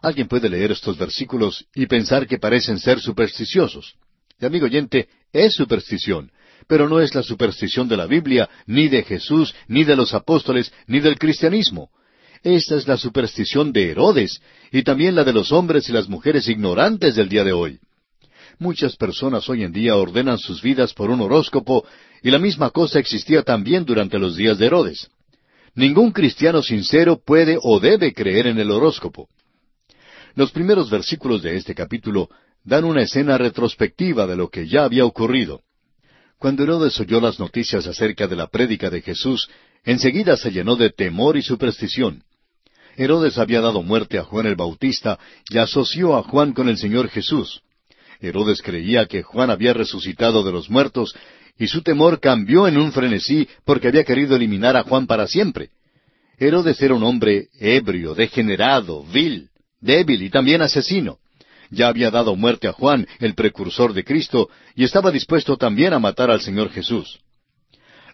[0.00, 3.94] Alguien puede leer estos versículos y pensar que parecen ser supersticiosos.
[4.40, 6.30] Y amigo oyente, es superstición,
[6.68, 10.72] pero no es la superstición de la Biblia, ni de Jesús, ni de los apóstoles,
[10.86, 11.90] ni del cristianismo.
[12.42, 16.48] Esta es la superstición de Herodes y también la de los hombres y las mujeres
[16.48, 17.80] ignorantes del día de hoy.
[18.58, 21.84] Muchas personas hoy en día ordenan sus vidas por un horóscopo
[22.22, 25.10] y la misma cosa existía también durante los días de Herodes.
[25.74, 29.28] Ningún cristiano sincero puede o debe creer en el horóscopo.
[30.36, 32.28] Los primeros versículos de este capítulo
[32.62, 35.62] dan una escena retrospectiva de lo que ya había ocurrido.
[36.38, 39.48] Cuando Herodes oyó las noticias acerca de la prédica de Jesús,
[39.84, 42.22] enseguida se llenó de temor y superstición.
[42.96, 47.08] Herodes había dado muerte a Juan el Bautista y asoció a Juan con el Señor
[47.08, 47.62] Jesús.
[48.20, 51.14] Herodes creía que Juan había resucitado de los muertos
[51.58, 55.70] y su temor cambió en un frenesí porque había querido eliminar a Juan para siempre.
[56.38, 59.50] Herodes era un hombre ebrio, degenerado, vil,
[59.80, 61.18] débil y también asesino
[61.74, 65.98] ya había dado muerte a Juan, el precursor de Cristo, y estaba dispuesto también a
[65.98, 67.18] matar al Señor Jesús.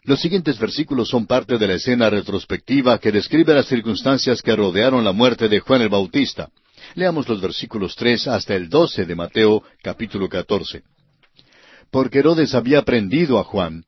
[0.02, 5.04] Los siguientes versículos son parte de la escena retrospectiva que describe las circunstancias que rodearon
[5.04, 6.48] la muerte de Juan el Bautista.
[6.94, 10.82] Leamos los versículos tres hasta el doce de Mateo capítulo catorce.
[11.90, 13.84] Porque Herodes había prendido a Juan,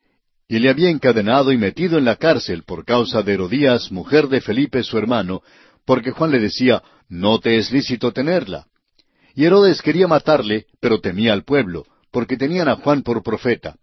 [0.49, 4.41] y le había encadenado y metido en la cárcel por causa de Herodías, mujer de
[4.41, 5.43] Felipe su hermano,
[5.85, 8.67] porque Juan le decía, No te es lícito tenerla.
[9.35, 13.77] Y Herodes quería matarle, pero temía al pueblo, porque tenían a Juan por profeta.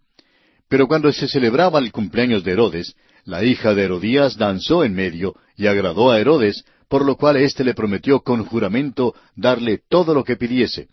[0.68, 5.34] Pero cuando se celebraba el cumpleaños de Herodes, la hija de Herodías danzó en medio
[5.56, 10.24] y agradó a Herodes, por lo cual éste le prometió con juramento darle todo lo
[10.24, 10.88] que pidiese.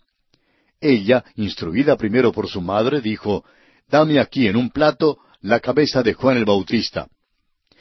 [0.80, 3.44] Ella, instruida primero por su madre, dijo,
[3.88, 7.08] Dame aquí en un plato la cabeza de Juan el Bautista.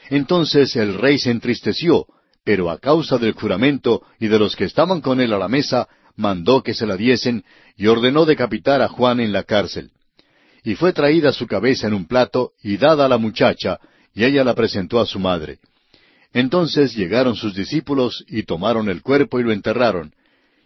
[0.10, 2.08] Entonces el rey se entristeció,
[2.44, 5.88] pero a causa del juramento y de los que estaban con él a la mesa,
[6.16, 7.44] mandó que se la diesen
[7.76, 9.92] y ordenó decapitar a Juan en la cárcel.
[10.64, 13.80] Y fue traída su cabeza en un plato y dada a la muchacha,
[14.16, 15.60] y ella la presentó a su madre.
[16.34, 20.14] Entonces llegaron sus discípulos y tomaron el cuerpo y lo enterraron,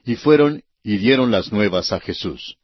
[0.06, 2.58] y fueron y dieron las nuevas a Jesús.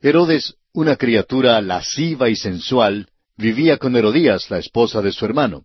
[0.00, 5.64] Herodes, una criatura lasciva y sensual, vivía con Herodías, la esposa de su hermano.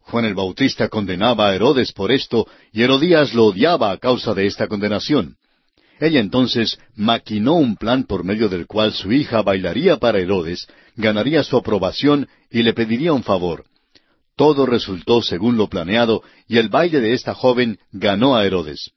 [0.00, 4.46] Juan el Bautista condenaba a Herodes por esto, y Herodías lo odiaba a causa de
[4.46, 5.36] esta condenación.
[6.00, 11.42] Ella entonces maquinó un plan por medio del cual su hija bailaría para Herodes, ganaría
[11.42, 13.64] su aprobación y le pediría un favor.
[14.38, 18.92] Todo resultó según lo planeado, y el baile de esta joven ganó a Herodes.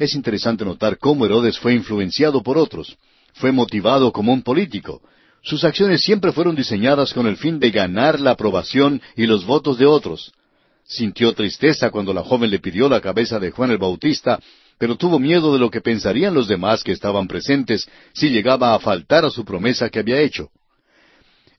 [0.00, 2.96] Es interesante notar cómo Herodes fue influenciado por otros.
[3.34, 5.00] Fue motivado como un político.
[5.44, 9.78] Sus acciones siempre fueron diseñadas con el fin de ganar la aprobación y los votos
[9.78, 10.32] de otros.
[10.84, 14.40] Sintió tristeza cuando la joven le pidió la cabeza de Juan el Bautista,
[14.76, 18.80] pero tuvo miedo de lo que pensarían los demás que estaban presentes si llegaba a
[18.80, 20.50] faltar a su promesa que había hecho.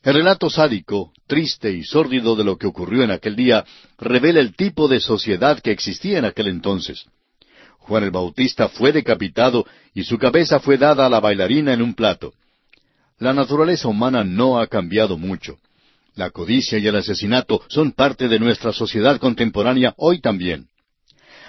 [0.06, 3.66] El relato sádico, triste y sórdido de lo que ocurrió en aquel día
[3.98, 7.06] revela el tipo de sociedad que existía en aquel entonces.
[7.80, 9.66] Juan el Bautista fue decapitado
[9.96, 12.34] y su cabeza fue dada a la bailarina en un plato.
[13.18, 15.58] La naturaleza humana no ha cambiado mucho.
[16.14, 20.68] La codicia y el asesinato son parte de nuestra sociedad contemporánea hoy también.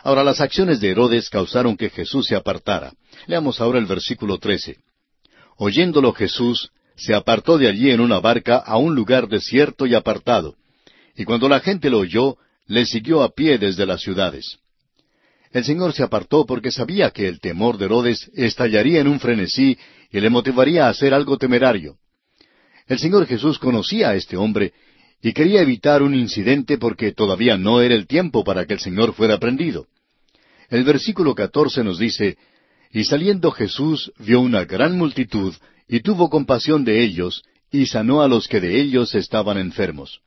[0.02, 2.94] Ahora, las acciones de Herodes causaron que Jesús se apartara.
[3.26, 4.78] Leamos ahora el versículo 13.
[5.58, 10.56] Oyéndolo Jesús, se apartó de allí en una barca a un lugar desierto y apartado.
[11.14, 14.58] Y cuando la gente lo oyó, le siguió a pie desde las ciudades.
[15.52, 19.78] El Señor se apartó porque sabía que el temor de Herodes estallaría en un frenesí
[20.10, 21.96] y le motivaría a hacer algo temerario.
[22.86, 24.72] El Señor Jesús conocía a este hombre
[25.22, 29.14] y quería evitar un incidente porque todavía no era el tiempo para que el Señor
[29.14, 29.86] fuera prendido.
[30.68, 32.36] El versículo catorce nos dice,
[32.92, 35.54] Y saliendo Jesús vio una gran multitud,
[35.88, 40.20] y tuvo compasión de ellos, y sanó a los que de ellos estaban enfermos.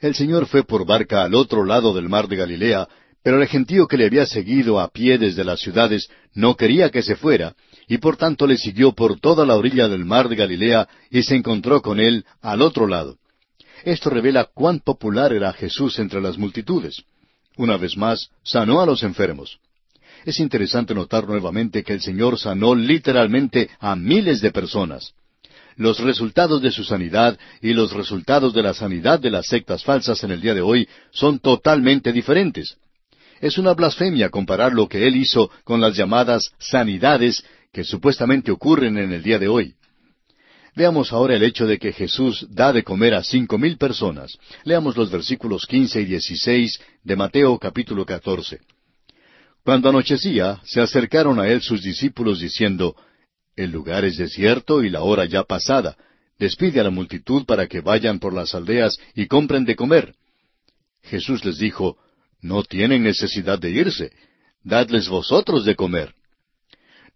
[0.00, 2.88] El Señor fue por barca al otro lado del mar de Galilea,
[3.22, 7.02] pero el gentío que le había seguido a pie desde las ciudades no quería que
[7.02, 7.54] se fuera,
[7.88, 11.34] y por tanto le siguió por toda la orilla del mar de Galilea y se
[11.34, 13.16] encontró con él al otro lado.
[13.84, 17.02] Esto revela cuán popular era Jesús entre las multitudes.
[17.56, 19.58] Una vez más, sanó a los enfermos.
[20.26, 25.12] Es interesante notar nuevamente que el Señor sanó literalmente a miles de personas.
[25.76, 30.24] Los resultados de su sanidad y los resultados de la sanidad de las sectas falsas
[30.24, 32.76] en el día de hoy son totalmente diferentes.
[33.40, 38.98] Es una blasfemia comparar lo que Él hizo con las llamadas sanidades que supuestamente ocurren
[38.98, 39.74] en el día de hoy.
[40.74, 44.36] Veamos ahora el hecho de que Jesús da de comer a cinco mil personas.
[44.64, 48.58] Leamos los versículos quince y dieciséis de Mateo capítulo catorce.
[49.66, 52.94] Cuando anochecía, se acercaron a él sus discípulos diciendo,
[53.56, 55.96] El lugar es desierto y la hora ya pasada.
[56.38, 60.14] Despide a la multitud para que vayan por las aldeas y compren de comer.
[61.02, 61.96] Jesús les dijo,
[62.40, 64.12] No tienen necesidad de irse,
[64.62, 66.14] dadles vosotros de comer.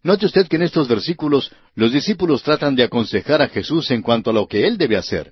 [0.03, 4.31] Note usted que en estos versículos los discípulos tratan de aconsejar a Jesús en cuanto
[4.31, 5.31] a lo que él debe hacer.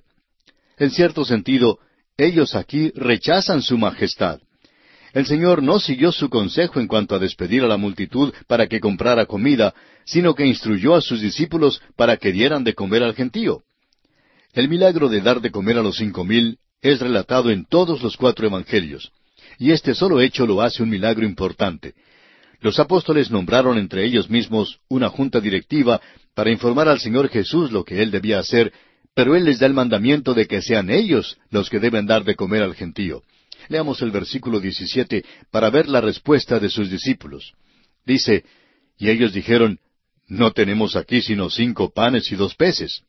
[0.78, 1.80] En cierto sentido,
[2.16, 4.40] ellos aquí rechazan su majestad.
[5.12, 8.80] El Señor no siguió su consejo en cuanto a despedir a la multitud para que
[8.80, 13.62] comprara comida, sino que instruyó a sus discípulos para que dieran de comer al gentío.
[14.52, 18.16] El milagro de dar de comer a los cinco mil es relatado en todos los
[18.16, 19.12] cuatro evangelios,
[19.58, 21.94] y este solo hecho lo hace un milagro importante.
[22.60, 26.00] Los apóstoles nombraron entre ellos mismos una junta directiva
[26.34, 28.72] para informar al Señor Jesús lo que él debía hacer,
[29.14, 32.36] pero él les da el mandamiento de que sean ellos los que deben dar de
[32.36, 33.22] comer al gentío.
[33.70, 37.54] Leamos el versículo 17 para ver la respuesta de sus discípulos.
[38.04, 38.44] Dice,
[38.98, 39.78] y ellos dijeron,
[40.26, 43.04] no tenemos aquí sino cinco panes y dos peces.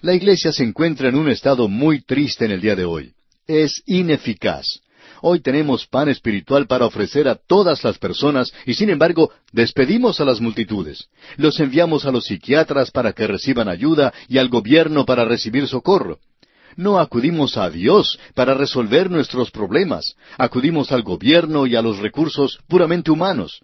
[0.00, 3.12] La iglesia se encuentra en un estado muy triste en el día de hoy.
[3.46, 4.80] Es ineficaz.
[5.20, 10.24] Hoy tenemos pan espiritual para ofrecer a todas las personas y sin embargo despedimos a
[10.24, 11.10] las multitudes.
[11.36, 16.18] Los enviamos a los psiquiatras para que reciban ayuda y al gobierno para recibir socorro.
[16.76, 22.58] No acudimos a Dios para resolver nuestros problemas, acudimos al gobierno y a los recursos
[22.68, 23.60] puramente humanos.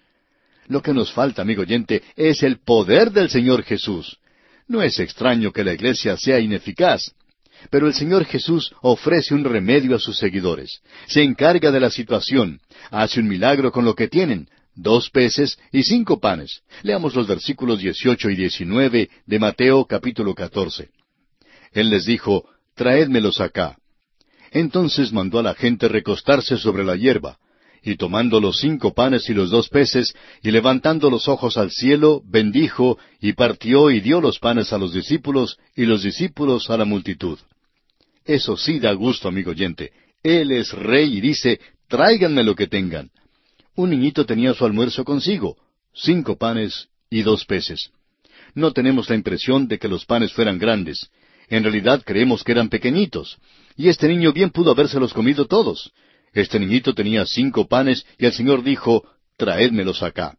[0.66, 4.18] Lo que nos falta, amigo oyente, es el poder del Señor Jesús.
[4.66, 7.12] No es extraño que la iglesia sea ineficaz,
[7.70, 10.80] pero el Señor Jesús ofrece un remedio a sus seguidores.
[11.06, 15.82] Se encarga de la situación, hace un milagro con lo que tienen, dos peces y
[15.82, 16.62] cinco panes.
[16.82, 20.88] Leamos los versículos dieciocho y diecinueve de Mateo capítulo catorce.
[21.72, 23.76] Él les dijo, traédmelos acá.
[24.50, 27.38] Entonces mandó a la gente recostarse sobre la hierba,
[27.82, 32.22] y tomando los cinco panes y los dos peces, y levantando los ojos al cielo,
[32.24, 36.84] bendijo, y partió y dio los panes a los discípulos, y los discípulos a la
[36.84, 37.38] multitud.
[38.24, 39.92] Eso sí da gusto, amigo oyente.
[40.22, 41.58] Él es rey y dice,
[41.88, 43.10] tráiganme lo que tengan.
[43.74, 45.56] Un niñito tenía su almuerzo consigo,
[45.92, 47.90] cinco panes y dos peces.
[48.54, 51.10] No tenemos la impresión de que los panes fueran grandes,
[51.56, 53.38] en realidad creemos que eran pequeñitos.
[53.76, 55.92] Y este niño bien pudo habérselos comido todos.
[56.32, 59.04] Este niñito tenía cinco panes y el Señor dijo,
[59.36, 60.38] traédmelos acá.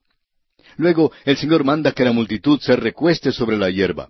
[0.75, 4.09] Luego el Señor manda que la multitud se recueste sobre la hierba.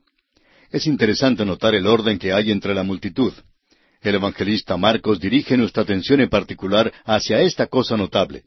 [0.72, 3.34] Es interesante notar el orden que hay entre la multitud.
[4.02, 8.44] El evangelista Marcos dirige nuestra atención en particular hacia esta cosa notable.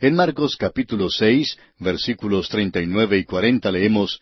[0.00, 4.20] En Marcos capítulo seis, versículos treinta y nueve y cuarenta leemos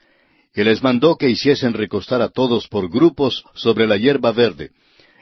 [0.57, 4.71] y les mandó que hiciesen recostar a todos por grupos sobre la hierba verde.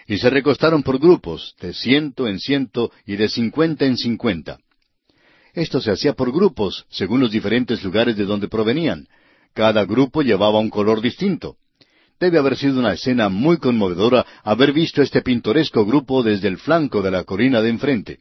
[0.07, 4.59] Y se recostaron por grupos, de ciento en ciento y de cincuenta en cincuenta.
[5.53, 9.09] Esto se hacía por grupos, según los diferentes lugares de donde provenían.
[9.55, 11.57] Cada grupo llevaba un color distinto.
[12.21, 17.03] Debe haber sido una escena muy conmovedora haber visto este pintoresco grupo desde el flanco
[17.03, 18.21] de la colina de enfrente.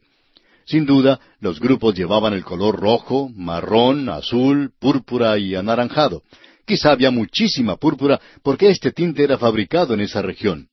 [0.66, 6.22] Sin duda, los grupos llevaban el color rojo, marrón, azul, púrpura y anaranjado,
[6.66, 10.68] Quizá había muchísima púrpura porque este tinte era fabricado en esa región.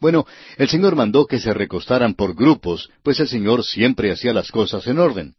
[0.00, 0.24] Bueno,
[0.56, 4.86] el Señor mandó que se recostaran por grupos, pues el Señor siempre hacía las cosas
[4.86, 5.34] en orden.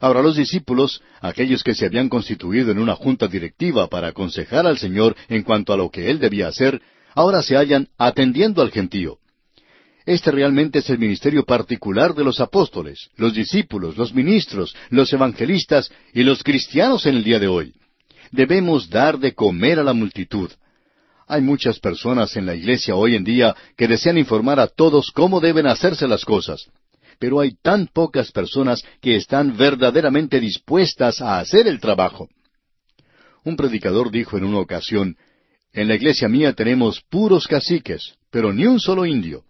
[0.00, 4.78] Ahora los discípulos, aquellos que se habían constituido en una junta directiva para aconsejar al
[4.78, 6.80] Señor en cuanto a lo que Él debía hacer,
[7.14, 9.18] ahora se hallan atendiendo al gentío.
[10.04, 15.90] Este realmente es el ministerio particular de los apóstoles, los discípulos, los ministros, los evangelistas
[16.12, 17.74] y los cristianos en el día de hoy
[18.30, 20.50] debemos dar de comer a la multitud.
[21.26, 25.40] Hay muchas personas en la iglesia hoy en día que desean informar a todos cómo
[25.40, 26.68] deben hacerse las cosas,
[27.18, 32.28] pero hay tan pocas personas que están verdaderamente dispuestas a hacer el trabajo.
[33.44, 35.16] Un predicador dijo en una ocasión,
[35.72, 39.44] En la iglesia mía tenemos puros caciques, pero ni un solo indio.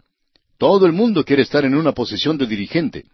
[0.57, 3.05] Todo el mundo quiere estar en una posición de dirigente.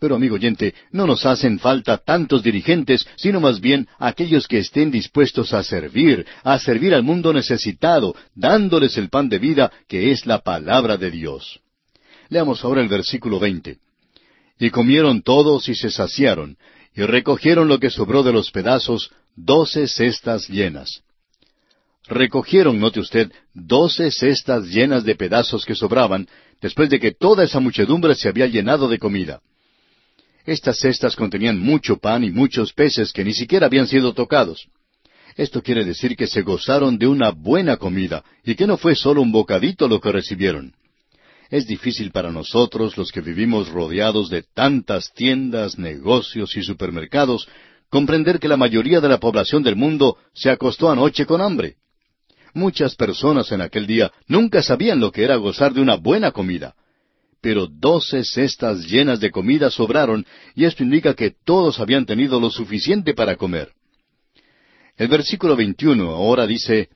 [0.00, 4.90] Pero, amigo oyente, no nos hacen falta tantos dirigentes, sino más bien aquellos que estén
[4.90, 10.24] dispuestos a servir, a servir al mundo necesitado, dándoles el pan de vida, que es
[10.24, 11.60] la palabra de Dios.
[12.30, 13.76] Leamos ahora el versículo veinte.
[14.58, 16.56] Y comieron todos y se saciaron,
[16.94, 21.02] y recogieron lo que sobró de los pedazos, doce cestas llenas.
[22.06, 26.26] Recogieron, note usted, doce cestas llenas de pedazos que sobraban,
[26.62, 29.40] después de que toda esa muchedumbre se había llenado de comida.
[30.46, 34.68] Estas cestas contenían mucho pan y muchos peces que ni siquiera habían sido tocados.
[35.36, 39.22] Esto quiere decir que se gozaron de una buena comida y que no fue solo
[39.22, 40.74] un bocadito lo que recibieron.
[41.50, 47.48] Es difícil para nosotros, los que vivimos rodeados de tantas tiendas, negocios y supermercados,
[47.90, 51.76] comprender que la mayoría de la población del mundo se acostó anoche con hambre.
[52.54, 56.74] Muchas personas en aquel día nunca sabían lo que era gozar de una buena comida
[57.40, 62.50] pero doce cestas llenas de comida sobraron, y esto indica que todos habían tenido lo
[62.50, 63.72] suficiente para comer.
[64.96, 66.90] El versículo 21 ahora dice,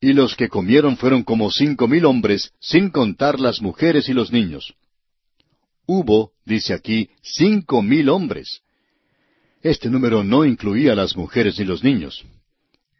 [0.00, 4.30] Y los que comieron fueron como cinco mil hombres, sin contar las mujeres y los
[4.30, 4.74] niños.
[5.86, 8.60] Hubo, dice aquí, cinco mil hombres.
[9.62, 12.24] Este número no incluía las mujeres y los niños.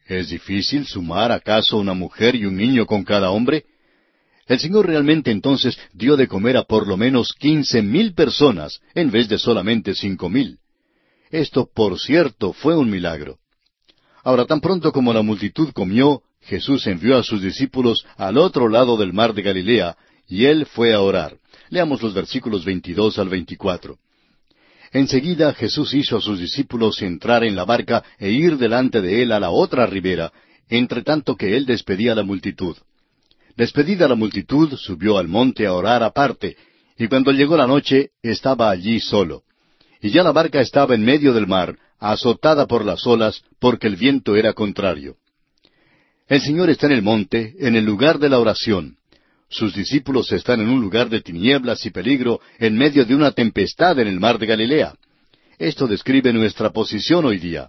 [0.06, 3.64] ¿Es difícil sumar acaso una mujer y un niño con cada hombre?
[4.50, 9.12] El Señor realmente entonces dio de comer a por lo menos quince mil personas en
[9.12, 10.58] vez de solamente cinco mil.
[11.30, 13.38] Esto, por cierto, fue un milagro.
[14.24, 18.96] Ahora, tan pronto como la multitud comió, Jesús envió a sus discípulos al otro lado
[18.96, 19.96] del mar de Galilea,
[20.26, 21.36] y él fue a orar.
[21.68, 23.98] Leamos los versículos 22 al 24.
[24.90, 29.30] Enseguida Jesús hizo a sus discípulos entrar en la barca e ir delante de él
[29.30, 30.32] a la otra ribera,
[30.68, 32.76] entre tanto que él despedía a la multitud.
[33.60, 36.56] Despedida la multitud, subió al monte a orar aparte,
[36.96, 39.42] y cuando llegó la noche, estaba allí solo.
[40.00, 43.96] Y ya la barca estaba en medio del mar, azotada por las olas, porque el
[43.96, 45.16] viento era contrario.
[46.26, 48.96] El Señor está en el monte, en el lugar de la oración.
[49.50, 53.98] Sus discípulos están en un lugar de tinieblas y peligro, en medio de una tempestad
[53.98, 54.94] en el mar de Galilea.
[55.58, 57.68] Esto describe nuestra posición hoy día.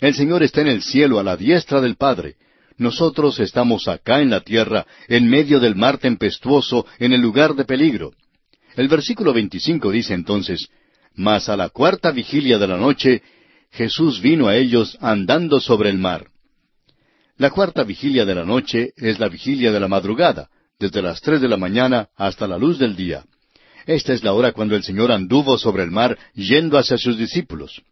[0.00, 2.36] El Señor está en el cielo a la diestra del Padre,
[2.78, 7.64] nosotros estamos acá en la tierra, en medio del mar tempestuoso, en el lugar de
[7.64, 8.12] peligro.
[8.76, 10.68] El versículo 25 dice entonces,
[11.14, 13.22] Mas a la cuarta vigilia de la noche,
[13.70, 16.28] Jesús vino a ellos andando sobre el mar.
[17.38, 20.48] La cuarta vigilia de la noche es la vigilia de la madrugada,
[20.78, 23.24] desde las tres de la mañana hasta la luz del día.
[23.86, 27.82] Esta es la hora cuando el Señor anduvo sobre el mar yendo hacia sus discípulos.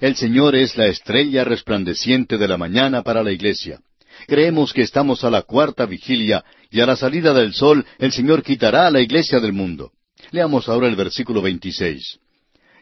[0.00, 3.80] El Señor es la estrella resplandeciente de la mañana para la iglesia.
[4.26, 8.42] Creemos que estamos a la cuarta vigilia y a la salida del sol el Señor
[8.42, 9.92] quitará a la iglesia del mundo.
[10.30, 12.18] Leamos ahora el versículo 26.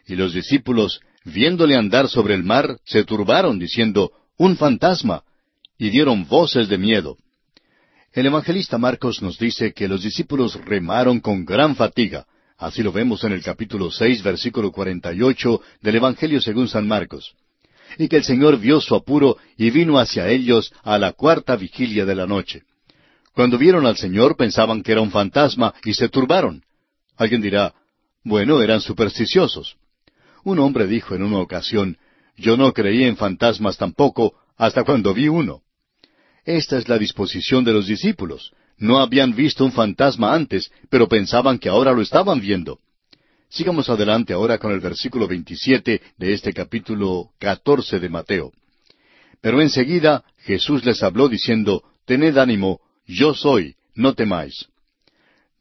[0.07, 5.23] Y los discípulos, viéndole andar sobre el mar, se turbaron, diciendo, Un fantasma,
[5.77, 7.17] y dieron voces de miedo.
[8.13, 12.25] El evangelista Marcos nos dice que los discípulos remaron con gran fatiga.
[12.57, 16.87] Así lo vemos en el capítulo seis, versículo cuarenta y ocho del Evangelio según San
[16.87, 17.35] Marcos
[17.97, 22.05] y que el Señor vio su apuro y vino hacia ellos a la cuarta vigilia
[22.05, 22.63] de la noche.
[23.33, 26.63] Cuando vieron al Señor pensaban que era un fantasma y se turbaron.
[27.17, 27.73] Alguien dirá,
[28.23, 29.77] bueno, eran supersticiosos.
[30.43, 31.97] Un hombre dijo en una ocasión,
[32.35, 35.61] yo no creí en fantasmas tampoco hasta cuando vi uno.
[36.45, 38.51] Esta es la disposición de los discípulos.
[38.77, 42.79] No habían visto un fantasma antes, pero pensaban que ahora lo estaban viendo.
[43.51, 48.53] Sigamos adelante ahora con el versículo 27 de este capítulo 14 de Mateo.
[49.41, 54.67] Pero enseguida Jesús les habló diciendo, Tened ánimo, yo soy, no temáis.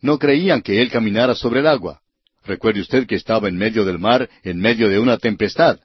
[0.00, 2.00] No creían que él caminara sobre el agua.
[2.44, 5.80] Recuerde usted que estaba en medio del mar, en medio de una tempestad.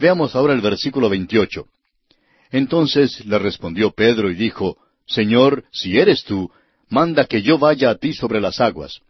[0.00, 1.64] Veamos ahora el versículo 28.
[2.50, 6.50] Entonces le respondió Pedro y dijo, Señor, si eres tú,
[6.88, 9.00] manda que yo vaya a ti sobre las aguas.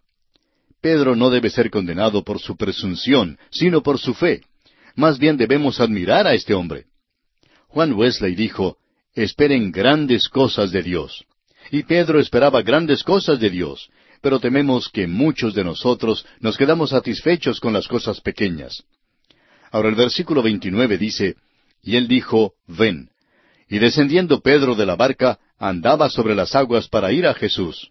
[0.80, 4.42] Pedro no debe ser condenado por su presunción, sino por su fe.
[4.94, 6.86] Más bien debemos admirar a este hombre.
[7.68, 8.78] Juan Wesley dijo,
[9.14, 11.24] esperen grandes cosas de Dios.
[11.70, 16.90] Y Pedro esperaba grandes cosas de Dios, pero tememos que muchos de nosotros nos quedamos
[16.90, 18.84] satisfechos con las cosas pequeñas.
[19.70, 21.36] Ahora el versículo 29 dice,
[21.82, 23.10] Y él dijo, Ven.
[23.68, 27.90] Y descendiendo Pedro de la barca, andaba sobre las aguas para ir a Jesús.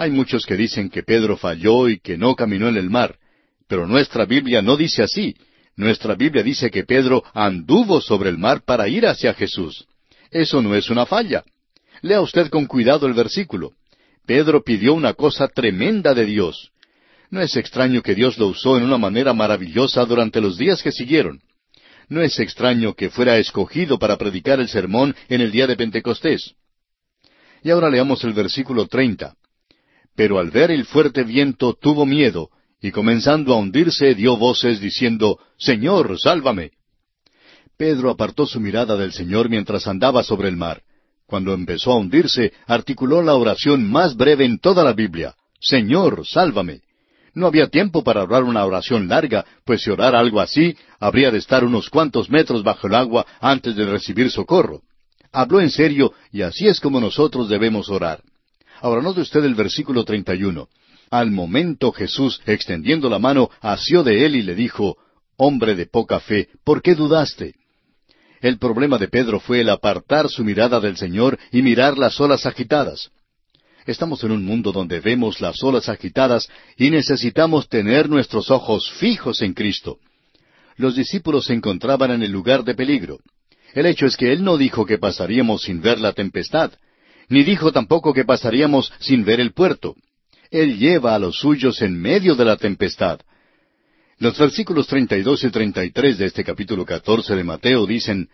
[0.00, 3.18] Hay muchos que dicen que Pedro falló y que no caminó en el mar,
[3.68, 5.36] pero nuestra Biblia no dice así.
[5.76, 9.86] Nuestra Biblia dice que Pedro anduvo sobre el mar para ir hacia Jesús.
[10.30, 11.44] Eso no es una falla.
[12.00, 13.72] Lea usted con cuidado el versículo.
[14.24, 16.70] Pedro pidió una cosa tremenda de Dios.
[17.28, 20.92] No es extraño que Dios lo usó en una manera maravillosa durante los días que
[20.92, 21.42] siguieron.
[22.08, 26.54] No es extraño que fuera escogido para predicar el sermón en el día de Pentecostés.
[27.62, 29.34] Y ahora leamos el versículo treinta.
[30.16, 32.50] Pero al ver el fuerte viento tuvo miedo,
[32.80, 36.72] y comenzando a hundirse dio voces diciendo, Señor, sálvame.
[37.76, 40.82] Pedro apartó su mirada del Señor mientras andaba sobre el mar.
[41.26, 45.34] Cuando empezó a hundirse, articuló la oración más breve en toda la Biblia.
[45.60, 46.80] Señor, sálvame.
[47.34, 51.38] No había tiempo para orar una oración larga, pues si orar algo así, habría de
[51.38, 54.82] estar unos cuantos metros bajo el agua antes de recibir socorro.
[55.32, 58.20] Habló en serio, y así es como nosotros debemos orar.
[58.80, 60.68] Ahora note usted el versículo 31.
[61.10, 64.96] Al momento Jesús, extendiendo la mano, asió de él y le dijo,
[65.36, 67.54] Hombre de poca fe, ¿por qué dudaste?
[68.40, 72.46] El problema de Pedro fue el apartar su mirada del Señor y mirar las olas
[72.46, 73.10] agitadas.
[73.86, 79.42] Estamos en un mundo donde vemos las olas agitadas y necesitamos tener nuestros ojos fijos
[79.42, 79.98] en Cristo.
[80.76, 83.18] Los discípulos se encontraban en el lugar de peligro.
[83.74, 86.72] El hecho es que Él no dijo que pasaríamos sin ver la tempestad,
[87.30, 89.94] ni dijo tampoco que pasaríamos sin ver el puerto.
[90.50, 93.20] Él lleva a los suyos en medio de la tempestad.
[94.18, 98.28] Los versículos 32 y 33 de este capítulo 14 de Mateo dicen,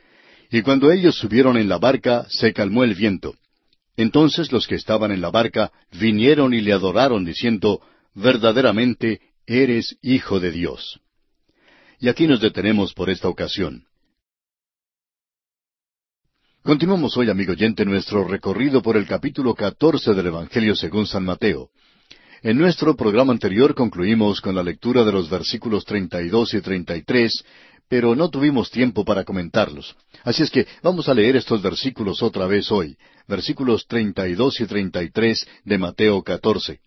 [0.50, 3.34] Y cuando ellos subieron en la barca, se calmó el viento.
[3.98, 7.82] Entonces los que estaban en la barca vinieron y le adoraron, diciendo,
[8.14, 11.00] Verdaderamente eres Hijo de Dios.
[12.00, 13.85] Y aquí nos detenemos por esta ocasión.
[16.66, 21.70] Continuamos hoy, amigo oyente, nuestro recorrido por el capítulo 14 del Evangelio según San Mateo.
[22.42, 27.44] En nuestro programa anterior concluimos con la lectura de los versículos 32 y 33,
[27.88, 29.94] pero no tuvimos tiempo para comentarlos.
[30.24, 32.96] Así es que vamos a leer estos versículos otra vez hoy,
[33.28, 36.80] versículos 32 y 33 de Mateo 14.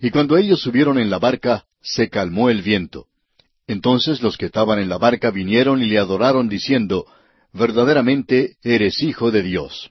[0.00, 3.06] Y cuando ellos subieron en la barca, se calmó el viento.
[3.68, 7.06] Entonces los que estaban en la barca vinieron y le adoraron diciendo,
[7.52, 9.90] Verdaderamente eres hijo de Dios.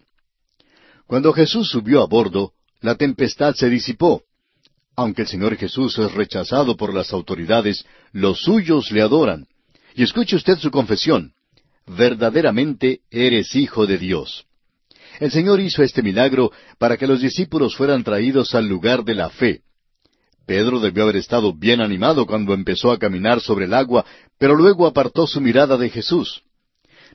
[1.07, 4.23] Cuando Jesús subió a bordo, la tempestad se disipó,
[4.99, 9.47] aunque el Señor Jesús es rechazado por las autoridades, los suyos le adoran.
[9.95, 11.31] Y escuche usted su confesión.
[11.87, 14.45] Verdaderamente eres hijo de Dios.
[15.21, 19.29] El Señor hizo este milagro para que los discípulos fueran traídos al lugar de la
[19.29, 19.61] fe.
[20.45, 24.05] Pedro debió haber estado bien animado cuando empezó a caminar sobre el agua,
[24.37, 26.43] pero luego apartó su mirada de Jesús.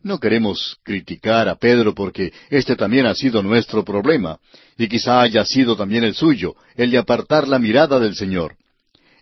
[0.05, 4.39] No queremos criticar a Pedro porque este también ha sido nuestro problema,
[4.77, 8.55] y quizá haya sido también el suyo, el de apartar la mirada del Señor.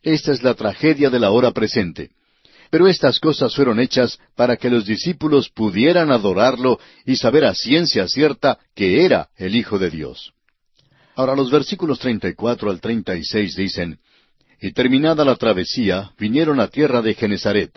[0.02, 2.10] Esta es la tragedia de la hora presente.
[2.68, 8.08] Pero estas cosas fueron hechas para que los discípulos pudieran adorarlo y saber a ciencia
[8.08, 10.32] cierta que era el Hijo de Dios.
[11.14, 14.00] Ahora los versículos 34 al 36 dicen,
[14.60, 17.70] Y terminada la travesía, vinieron a tierra de Genezaret.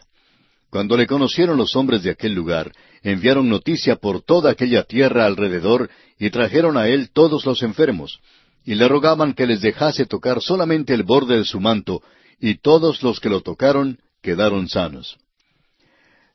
[0.76, 2.72] Cuando le conocieron los hombres de aquel lugar,
[3.06, 8.20] enviaron noticia por toda aquella tierra alrededor y trajeron a él todos los enfermos,
[8.66, 12.02] y le rogaban que les dejase tocar solamente el borde de su manto,
[12.40, 15.18] y todos los que lo tocaron quedaron sanos.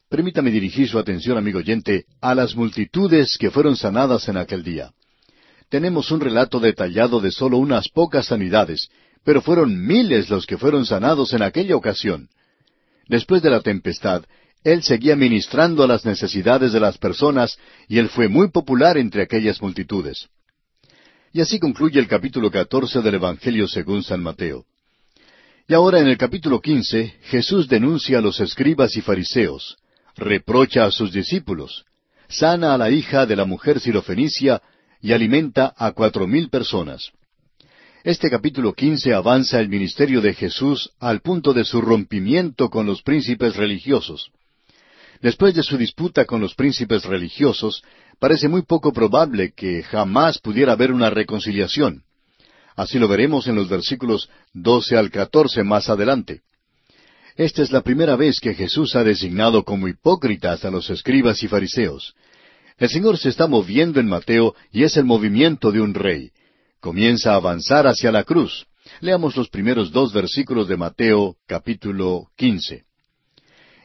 [0.08, 4.92] Permítame dirigir su atención, amigo oyente, a las multitudes que fueron sanadas en aquel día.
[5.70, 8.90] Tenemos un relato detallado de solo unas pocas sanidades,
[9.24, 12.28] pero fueron miles los que fueron sanados en aquella ocasión.
[13.08, 14.22] Después de la tempestad,
[14.62, 17.58] él seguía ministrando a las necesidades de las personas
[17.88, 20.28] y él fue muy popular entre aquellas multitudes.
[21.32, 24.66] Y así concluye el capítulo catorce del Evangelio según San Mateo.
[25.66, 29.76] Y ahora en el capítulo quince Jesús denuncia a los escribas y fariseos,
[30.16, 31.84] reprocha a sus discípulos,
[32.28, 34.60] sana a la hija de la mujer sirofenicia
[35.00, 37.12] y alimenta a cuatro mil personas.
[38.02, 43.02] Este capítulo quince avanza el ministerio de Jesús al punto de su rompimiento con los
[43.02, 44.30] príncipes religiosos.
[45.20, 47.82] Después de su disputa con los príncipes religiosos,
[48.18, 52.02] parece muy poco probable que jamás pudiera haber una reconciliación.
[52.76, 56.40] Así lo veremos en los versículos doce al catorce más adelante.
[57.36, 61.48] Esta es la primera vez que Jesús ha designado como hipócritas a los escribas y
[61.48, 62.14] fariseos.
[62.78, 66.32] El Señor se está moviendo en Mateo y es el movimiento de un rey
[66.80, 68.66] comienza a avanzar hacia la cruz.
[69.00, 72.84] Leamos los primeros dos versículos de Mateo capítulo quince.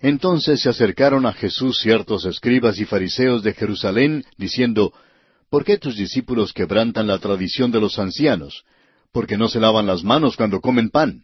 [0.06, 4.94] Entonces se acercaron a Jesús ciertos escribas y fariseos de Jerusalén, diciendo,
[5.50, 8.66] ¿Por qué tus discípulos quebrantan la tradición de los ancianos?
[9.12, 11.24] Porque no se lavan las manos cuando comen pan.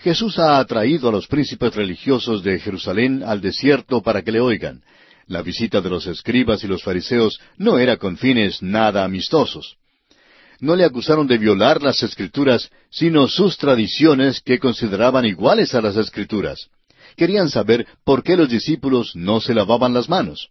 [0.00, 4.82] Jesús ha atraído a los príncipes religiosos de Jerusalén al desierto para que le oigan.
[5.28, 9.76] La visita de los escribas y los fariseos no era con fines nada amistosos.
[10.58, 15.96] no le acusaron de violar las escrituras, sino sus tradiciones que consideraban iguales a las
[15.96, 16.68] escrituras.
[17.16, 20.50] Querían saber por qué los discípulos no se lavaban las manos.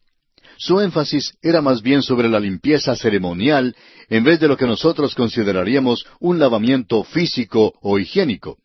[0.58, 3.76] Su énfasis era más bien sobre la limpieza ceremonial
[4.10, 8.58] en vez de lo que nosotros consideraríamos un lavamiento físico o higiénico.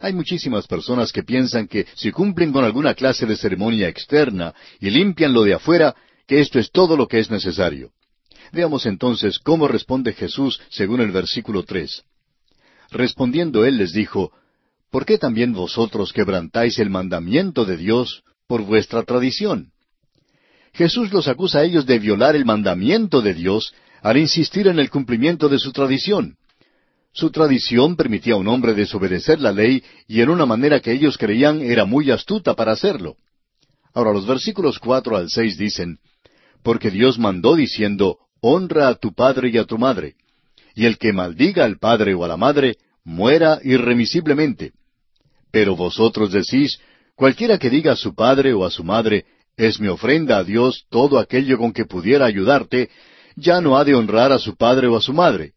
[0.00, 4.90] Hay muchísimas personas que piensan que si cumplen con alguna clase de ceremonia externa y
[4.90, 5.94] limpian lo de afuera,
[6.26, 7.90] que esto es todo lo que es necesario.
[8.52, 12.02] Veamos entonces cómo responde Jesús según el versículo tres.
[12.90, 14.32] Respondiendo él les dijo,
[14.94, 19.72] ¿Por qué también vosotros quebrantáis el mandamiento de Dios por vuestra tradición?
[20.72, 24.90] Jesús los acusa a ellos de violar el mandamiento de Dios al insistir en el
[24.90, 26.36] cumplimiento de su tradición.
[27.12, 31.18] Su tradición permitía a un hombre desobedecer la ley y en una manera que ellos
[31.18, 33.16] creían era muy astuta para hacerlo.
[33.94, 35.98] Ahora los versículos cuatro al seis dicen,
[36.62, 40.14] Porque Dios mandó diciendo, Honra a tu padre y a tu madre,
[40.76, 44.72] y el que maldiga al padre o a la madre, muera irremisiblemente.
[45.54, 46.80] Pero vosotros decís,
[47.14, 49.24] cualquiera que diga a su padre o a su madre,
[49.56, 52.90] es mi ofrenda a Dios todo aquello con que pudiera ayudarte,
[53.36, 55.52] ya no ha de honrar a su padre o a su madre.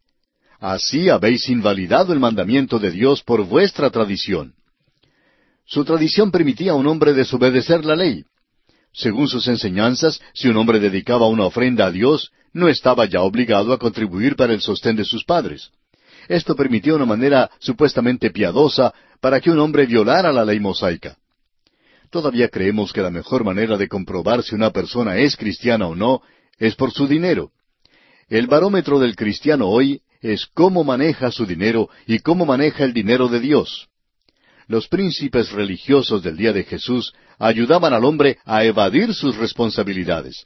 [0.60, 4.54] Así habéis invalidado el mandamiento de Dios por vuestra tradición.
[5.66, 8.22] Su tradición permitía a un hombre desobedecer la ley.
[8.92, 13.72] Según sus enseñanzas, si un hombre dedicaba una ofrenda a Dios, no estaba ya obligado
[13.72, 15.72] a contribuir para el sostén de sus padres.
[16.28, 21.16] Esto permitía una manera supuestamente piadosa para que un hombre violara la ley mosaica.
[22.10, 26.22] Todavía creemos que la mejor manera de comprobar si una persona es cristiana o no
[26.58, 27.50] es por su dinero.
[28.28, 33.28] El barómetro del cristiano hoy es cómo maneja su dinero y cómo maneja el dinero
[33.28, 33.88] de Dios.
[34.66, 40.44] Los príncipes religiosos del día de Jesús ayudaban al hombre a evadir sus responsabilidades.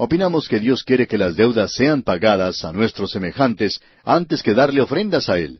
[0.00, 4.80] Opinamos que Dios quiere que las deudas sean pagadas a nuestros semejantes antes que darle
[4.80, 5.58] ofrendas a Él.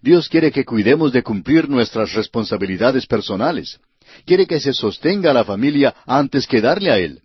[0.00, 3.78] Dios quiere que cuidemos de cumplir nuestras responsabilidades personales.
[4.24, 7.20] Quiere que se sostenga a la familia antes que darle a Él.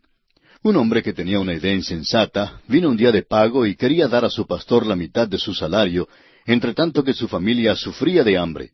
[0.62, 4.26] Un hombre que tenía una idea insensata vino un día de pago y quería dar
[4.26, 6.10] a su pastor la mitad de su salario,
[6.46, 8.72] entre tanto que su familia sufría de hambre.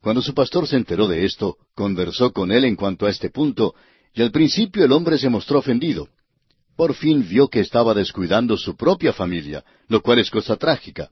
[0.00, 3.74] Cuando su pastor se enteró de esto, conversó con él en cuanto a este punto,
[4.14, 6.08] y al principio el hombre se mostró ofendido.
[6.76, 11.10] Por fin vio que estaba descuidando su propia familia, lo cual es cosa trágica.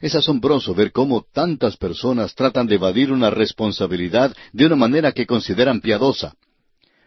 [0.00, 5.26] Es asombroso ver cómo tantas personas tratan de evadir una responsabilidad de una manera que
[5.26, 6.34] consideran piadosa.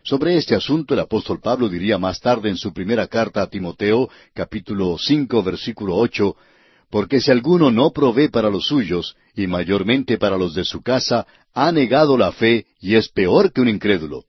[0.04, 4.10] Sobre este asunto el apóstol Pablo diría más tarde en su primera carta a Timoteo,
[4.34, 6.36] capítulo cinco, versículo ocho,
[6.92, 11.26] porque si alguno no provee para los suyos, y mayormente para los de su casa,
[11.54, 14.26] ha negado la fe y es peor que un incrédulo.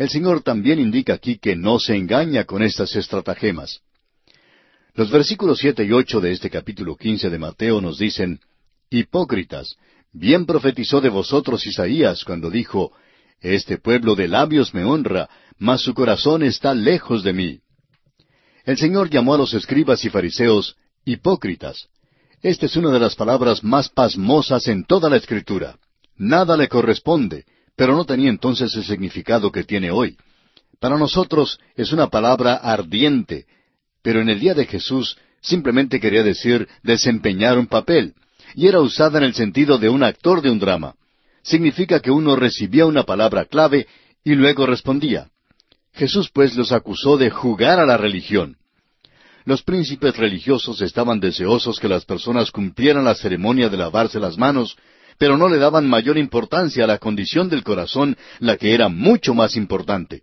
[0.00, 3.80] El Señor también indica aquí que no se engaña con estas estratagemas.
[4.94, 8.40] Los versículos siete y ocho de este capítulo quince de Mateo nos dicen,
[8.88, 9.76] Hipócritas,
[10.10, 12.92] bien profetizó de vosotros Isaías cuando dijo,
[13.42, 15.28] este pueblo de labios me honra,
[15.58, 17.60] mas su corazón está lejos de mí.
[18.64, 21.88] El Señor llamó a los escribas y fariseos hipócritas.
[22.40, 25.76] Esta es una de las palabras más pasmosas en toda la Escritura.
[26.16, 27.44] Nada le corresponde,
[27.80, 30.18] pero no tenía entonces el significado que tiene hoy.
[30.80, 33.46] Para nosotros es una palabra ardiente,
[34.02, 38.12] pero en el día de Jesús simplemente quería decir desempeñar un papel,
[38.54, 40.94] y era usada en el sentido de un actor de un drama
[41.42, 43.86] significa que uno recibía una palabra clave
[44.22, 45.30] y luego respondía.
[45.94, 48.58] Jesús pues los acusó de jugar a la religión.
[49.46, 54.76] Los príncipes religiosos estaban deseosos que las personas cumplieran la ceremonia de lavarse las manos,
[55.20, 59.34] pero no le daban mayor importancia a la condición del corazón, la que era mucho
[59.34, 60.22] más importante.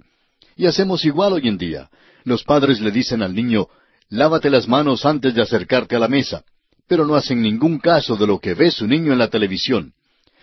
[0.56, 1.92] Y hacemos igual hoy en día.
[2.24, 3.68] Los padres le dicen al niño,
[4.10, 6.44] lávate las manos antes de acercarte a la mesa,
[6.88, 9.94] pero no hacen ningún caso de lo que ve su niño en la televisión.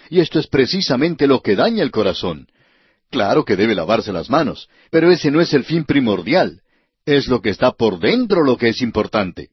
[0.09, 2.46] Y esto es precisamente lo que daña el corazón.
[3.11, 6.61] Claro que debe lavarse las manos, pero ese no es el fin primordial.
[7.05, 9.48] Es lo que está por dentro lo que es importante.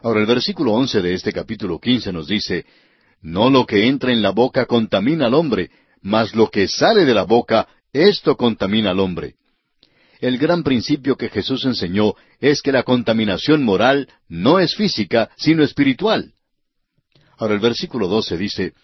[0.00, 2.64] Ahora el versículo once de este capítulo quince nos dice,
[3.24, 5.70] No lo que entra en la boca contamina al hombre,
[6.02, 9.36] mas lo que sale de la boca, esto contamina al hombre.
[10.20, 15.64] El gran principio que Jesús enseñó es que la contaminación moral no es física, sino
[15.64, 16.34] espiritual.
[17.38, 18.74] Ahora el versículo doce dice,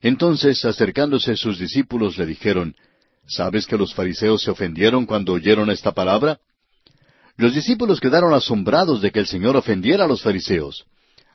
[0.00, 2.76] entonces, acercándose sus discípulos, le dijeron,
[3.26, 6.38] ¿Sabes que los fariseos se ofendieron cuando oyeron esta palabra?
[7.36, 10.84] Los discípulos quedaron asombrados de que el Señor ofendiera a los fariseos.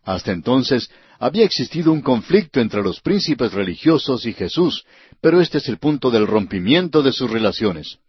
[0.09, 0.89] Hasta entonces
[1.19, 4.83] había existido un conflicto entre los príncipes religiosos y Jesús,
[5.21, 7.99] pero este es el punto del rompimiento de sus relaciones.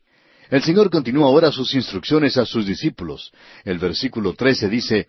[0.49, 3.33] El Señor continúa ahora sus instrucciones a sus discípulos.
[3.67, 5.09] El versículo trece dice,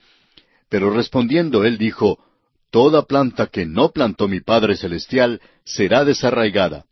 [0.67, 2.19] Pero respondiendo él dijo,
[2.71, 6.83] Toda planta que no plantó mi Padre Celestial será desarraigada.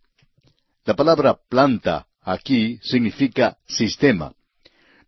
[0.86, 4.32] La palabra planta aquí significa sistema.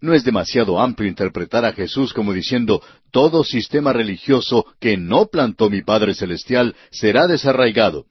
[0.02, 2.82] No es demasiado amplio interpretar a Jesús como diciendo,
[3.12, 8.06] todo sistema religioso que no plantó mi Padre Celestial será desarraigado.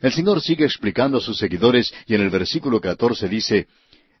[0.00, 3.66] El Señor sigue explicando a sus seguidores y en el versículo catorce dice,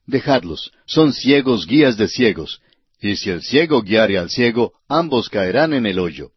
[0.04, 2.60] Dejadlos, son ciegos guías de ciegos,
[3.00, 6.30] y si el ciego guiare al ciego, ambos caerán en el hoyo.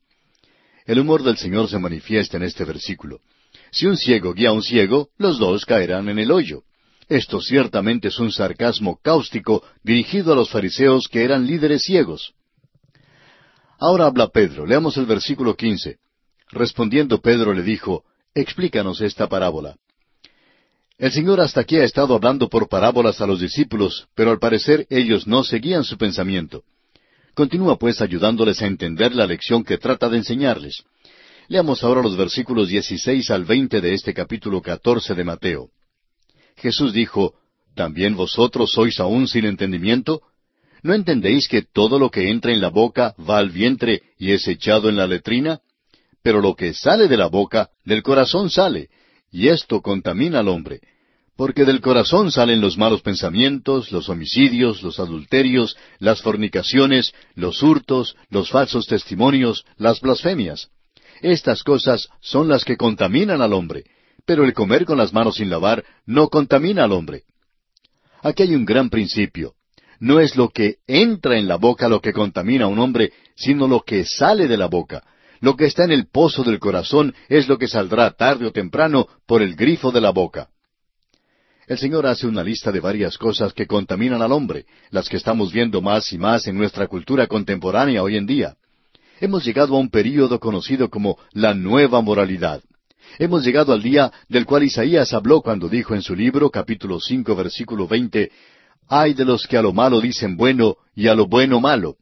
[0.86, 3.22] El humor del Señor se manifiesta en este versículo.
[3.72, 6.64] Si un ciego guía a un ciego, los dos caerán en el hoyo.
[7.10, 12.34] Esto ciertamente es un sarcasmo cáustico dirigido a los fariseos que eran líderes ciegos.
[13.80, 14.68] Ahora habla Pedro.
[14.68, 15.98] Leamos el versículo quince.
[16.52, 18.04] Respondiendo Pedro le dijo,
[18.36, 19.76] Explícanos esta parábola.
[21.00, 24.86] El Señor hasta aquí ha estado hablando por parábolas a los discípulos, pero al parecer
[24.92, 26.64] ellos no seguían su pensamiento.
[27.34, 30.84] Continúa pues ayudándoles a entender la lección que trata de enseñarles.
[31.48, 35.72] Leamos ahora los versículos 16 al 20 de este capítulo 14 de Mateo.
[36.60, 37.34] Jesús dijo,
[37.76, 40.22] ¿También vosotros sois aún sin entendimiento?
[40.84, 44.48] ¿No entendéis que todo lo que entra en la boca va al vientre y es
[44.48, 45.62] echado en la letrina?
[46.22, 48.90] Pero lo que sale de la boca, del corazón sale,
[49.32, 50.82] y esto contamina al hombre.
[51.38, 58.18] Porque del corazón salen los malos pensamientos, los homicidios, los adulterios, las fornicaciones, los hurtos,
[58.30, 60.68] los falsos testimonios, las blasfemias.
[61.22, 63.86] Estas cosas son las que contaminan al hombre,
[64.30, 67.24] pero el comer con las manos sin lavar no contamina al hombre.
[68.22, 69.56] Aquí hay un gran principio.
[70.00, 73.68] No es lo que entra en la boca lo que contamina a un hombre, sino
[73.68, 75.04] lo que sale de la boca,
[75.40, 79.08] lo que está en el pozo del corazón es lo que saldrá tarde o temprano
[79.26, 80.50] por el grifo de la boca.
[81.66, 85.52] El Señor hace una lista de varias cosas que contaminan al hombre, las que estamos
[85.52, 88.58] viendo más y más en nuestra cultura contemporánea hoy en día.
[89.20, 92.62] Hemos llegado a un período conocido como la nueva moralidad.
[93.18, 97.36] Hemos llegado al día del cual Isaías habló cuando dijo en su libro, capítulo cinco,
[97.36, 98.32] versículo veinte,
[98.88, 101.98] Ay de los que a lo malo dicen bueno y a lo bueno malo.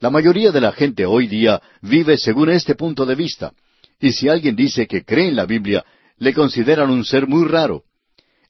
[0.00, 3.52] La mayoría de la gente hoy día vive según este punto de vista,
[4.00, 5.84] y si alguien dice que cree en la Biblia,
[6.18, 7.84] le consideran un ser muy raro.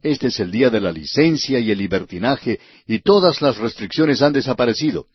[0.02, 4.32] Este es el día de la licencia y el libertinaje, y todas las restricciones han
[4.32, 5.06] desaparecido.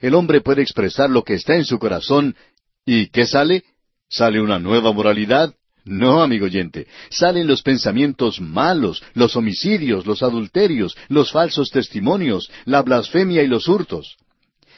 [0.00, 2.36] El hombre puede expresar lo que está en su corazón,
[2.84, 3.64] ¿y qué sale?
[4.08, 5.54] ¿Sale una nueva moralidad?
[5.88, 12.82] No, amigo oyente, salen los pensamientos malos, los homicidios, los adulterios, los falsos testimonios, la
[12.82, 14.18] blasfemia y los hurtos.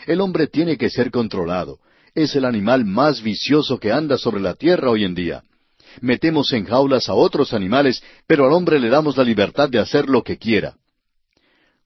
[0.07, 1.79] El hombre tiene que ser controlado.
[2.15, 5.43] Es el animal más vicioso que anda sobre la tierra hoy en día.
[6.01, 10.09] Metemos en jaulas a otros animales, pero al hombre le damos la libertad de hacer
[10.09, 10.77] lo que quiera.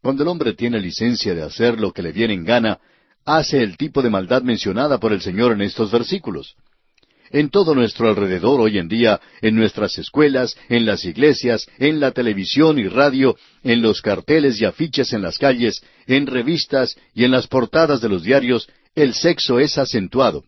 [0.03, 2.79] Cuando el hombre tiene licencia de hacer lo que le viene en gana,
[3.25, 6.57] hace el tipo de maldad mencionada por el Señor en estos versículos.
[7.35, 12.13] En todo nuestro alrededor hoy en día, en nuestras escuelas, en las iglesias, en la
[12.13, 17.33] televisión y radio, en los carteles y afiches en las calles, en revistas y en
[17.33, 20.45] las portadas de los diarios, el sexo es acentuado.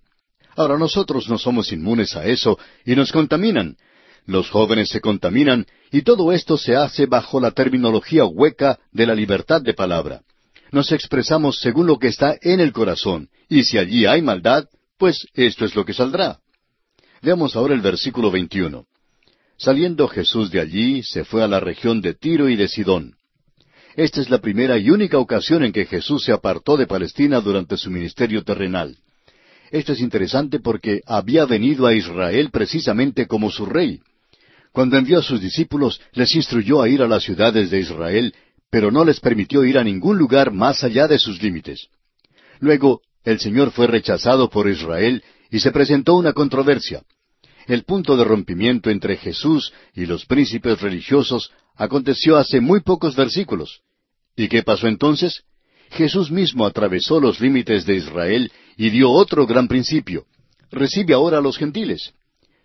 [0.55, 3.77] Ahora nosotros no somos inmunes a eso y nos contaminan.
[4.25, 9.17] Los jóvenes se contaminan y todo esto se hace bajo la terminología hueca de la
[9.17, 10.21] libertad de palabra.
[10.71, 14.67] Nos expresamos según lo que está en el corazón y si allí hay maldad,
[14.97, 16.39] pues esto es lo que saldrá.
[17.27, 18.87] Veamos ahora el versículo 21.
[19.59, 23.17] Saliendo Jesús de allí, se fue a la región de Tiro y de Sidón.
[23.97, 27.77] Esta es la primera y única ocasión en que Jesús se apartó de Palestina durante
[27.79, 28.97] su ministerio terrenal.
[29.73, 34.01] Esto es interesante porque había venido a Israel precisamente como su rey.
[34.71, 38.37] Cuando envió a sus discípulos, les instruyó a ir a las ciudades de Israel,
[38.71, 41.89] pero no les permitió ir a ningún lugar más allá de sus límites.
[42.61, 47.03] Luego, el Señor fue rechazado por Israel y se presentó una controversia.
[47.67, 53.81] El punto de rompimiento entre Jesús y los príncipes religiosos aconteció hace muy pocos versículos.
[54.37, 55.43] ¿Y qué pasó entonces?
[55.91, 60.27] Jesús mismo atravesó los límites de Israel y dio otro gran principio.
[60.71, 62.13] Recibe ahora a los gentiles.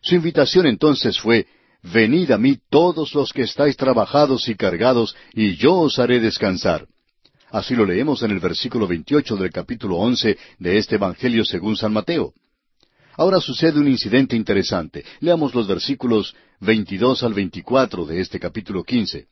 [0.01, 1.47] Su invitación entonces fue,
[1.83, 6.87] Venid a mí todos los que estáis trabajados y cargados, y yo os haré descansar.
[7.49, 11.91] Así lo leemos en el versículo 28 del capítulo 11 de este Evangelio según San
[11.91, 12.33] Mateo.
[13.17, 15.03] Ahora sucede un incidente interesante.
[15.19, 19.27] Leamos los versículos 22 al 24 de este capítulo 15.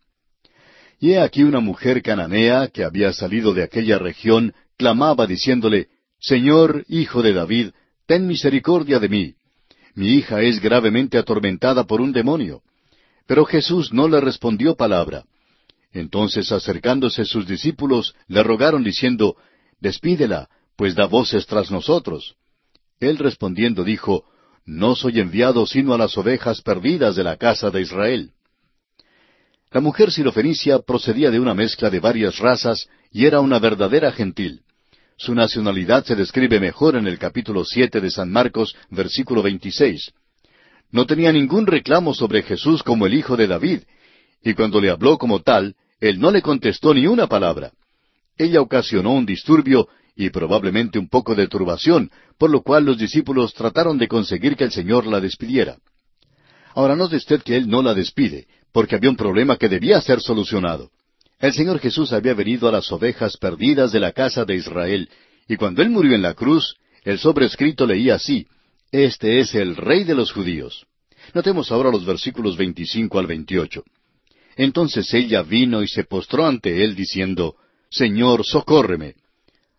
[1.00, 5.88] Y he aquí una mujer cananea que había salido de aquella región, clamaba diciéndole,
[6.20, 7.70] Señor, hijo de David,
[8.06, 9.34] ten misericordia de mí.
[9.96, 12.62] Mi hija es gravemente atormentada por un demonio.
[13.26, 15.24] Pero Jesús no le respondió palabra.
[15.94, 19.38] Entonces acercándose sus discípulos, le rogaron diciendo,
[19.80, 22.36] Despídela, pues da voces tras nosotros.
[23.00, 24.26] Él respondiendo dijo,
[24.66, 28.32] No soy enviado sino a las ovejas perdidas de la casa de Israel.
[29.72, 34.62] La mujer sirofenicia procedía de una mezcla de varias razas y era una verdadera gentil.
[35.16, 40.12] Su nacionalidad se describe mejor en el capítulo siete de San Marcos, versículo 26.
[40.91, 43.82] No tenía ningún reclamo sobre Jesús como el hijo de David,
[44.43, 47.74] y cuando le habló como tal, él no le contestó ni una palabra.
[48.40, 53.54] Ella ocasionó un disturbio y probablemente un poco de turbación, por lo cual los discípulos
[53.54, 55.78] trataron de conseguir que el Señor la despidiera.
[56.74, 60.22] Ahora note usted que Él no la despide, porque había un problema que debía ser
[60.22, 60.90] solucionado.
[61.38, 65.10] El Señor Jesús había venido a las ovejas perdidas de la casa de Israel,
[65.50, 68.48] y cuando Él murió en la cruz, el sobrescrito leía así,
[68.92, 70.86] Este es el Rey de los judíos.
[71.34, 73.84] Notemos ahora los versículos 25 al 28.
[74.56, 77.56] Entonces ella vino y se postró ante Él diciendo,
[77.90, 79.16] Señor, socórreme.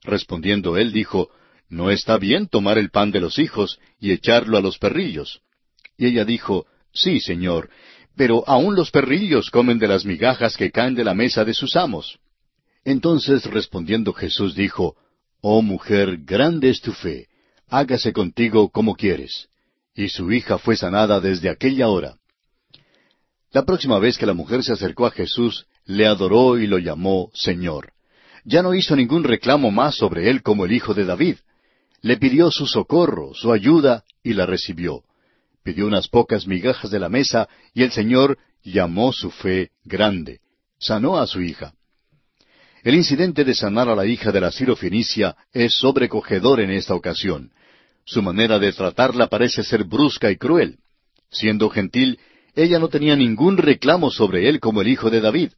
[0.03, 1.31] Respondiendo Él dijo,
[1.69, 5.41] No está bien tomar el pan de los hijos y echarlo a los perrillos.
[5.97, 7.71] Y ella dijo, Sí, Señor,
[8.17, 11.77] pero aun los perrillos comen de las migajas que caen de la mesa de sus
[11.77, 12.19] amos.
[12.85, 14.97] Entonces respondiendo Jesús dijo,
[15.41, 17.29] Oh mujer, grande es tu fe,
[17.69, 19.49] hágase contigo como quieres.
[19.95, 22.17] Y su hija fue sanada desde aquella hora.
[23.53, 27.31] La próxima vez que la mujer se acercó a Jesús, le adoró y lo llamó
[27.35, 27.93] Señor.
[28.45, 31.37] Ya no hizo ningún reclamo más sobre él como el hijo de David.
[32.03, 35.05] Le pidió su socorro, su ayuda, y la recibió
[35.63, 40.41] pidió unas pocas migajas de la mesa y el Señor llamó su fe grande.
[40.79, 41.75] Sanó a su hija.
[42.83, 46.95] El incidente de sanar a la hija de la Ciro Fenicia es sobrecogedor en esta
[46.95, 47.53] ocasión.
[48.05, 50.79] Su manera de tratarla parece ser brusca y cruel.
[51.31, 52.19] Siendo gentil,
[52.55, 55.53] ella no tenía ningún reclamo sobre él como el hijo de David.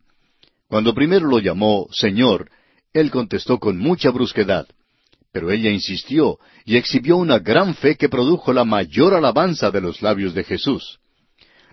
[0.66, 2.51] Cuando primero lo llamó Señor,
[2.93, 4.66] él contestó con mucha brusquedad.
[5.32, 10.03] Pero ella insistió y exhibió una gran fe que produjo la mayor alabanza de los
[10.03, 10.99] labios de Jesús.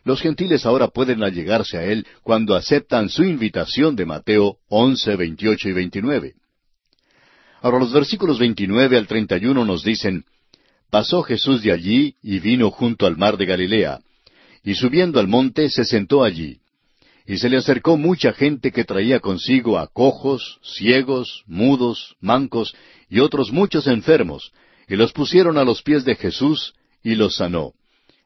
[0.06, 5.70] Los gentiles ahora pueden allegarse a Él cuando aceptan su invitación de Mateo 11, 28
[5.70, 6.34] y 29.
[7.62, 10.24] Ahora los versículos 29 al 31 nos dicen,
[10.90, 14.00] Pasó Jesús de allí y vino junto al mar de Galilea,
[14.64, 16.62] y subiendo al monte se sentó allí.
[17.30, 22.74] Y se le acercó mucha gente que traía consigo a cojos, ciegos, mudos, mancos
[23.08, 24.52] y otros muchos enfermos,
[24.88, 26.74] y los pusieron a los pies de Jesús
[27.04, 27.74] y los sanó.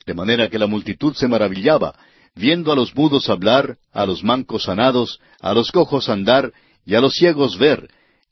[0.05, 1.99] De manera que la multitud se maravillaba,
[2.33, 6.53] viendo a los mudos hablar, a los mancos sanados, a los cojos andar
[6.85, 7.89] y a los ciegos ver,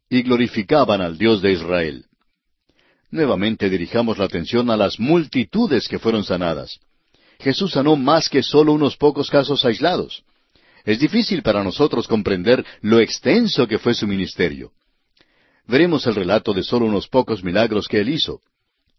[0.10, 2.06] y glorificaban al Dios de Israel.
[3.10, 6.80] Nuevamente dirijamos la atención a las multitudes que fueron sanadas.
[7.42, 10.24] Jesús sanó más que solo unos pocos casos aislados.
[10.86, 14.72] Es difícil para nosotros comprender lo extenso que fue su ministerio
[15.72, 18.42] veremos el relato de solo unos pocos milagros que él hizo.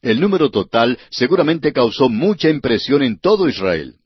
[0.00, 3.96] El número total seguramente causó mucha impresión en todo Israel.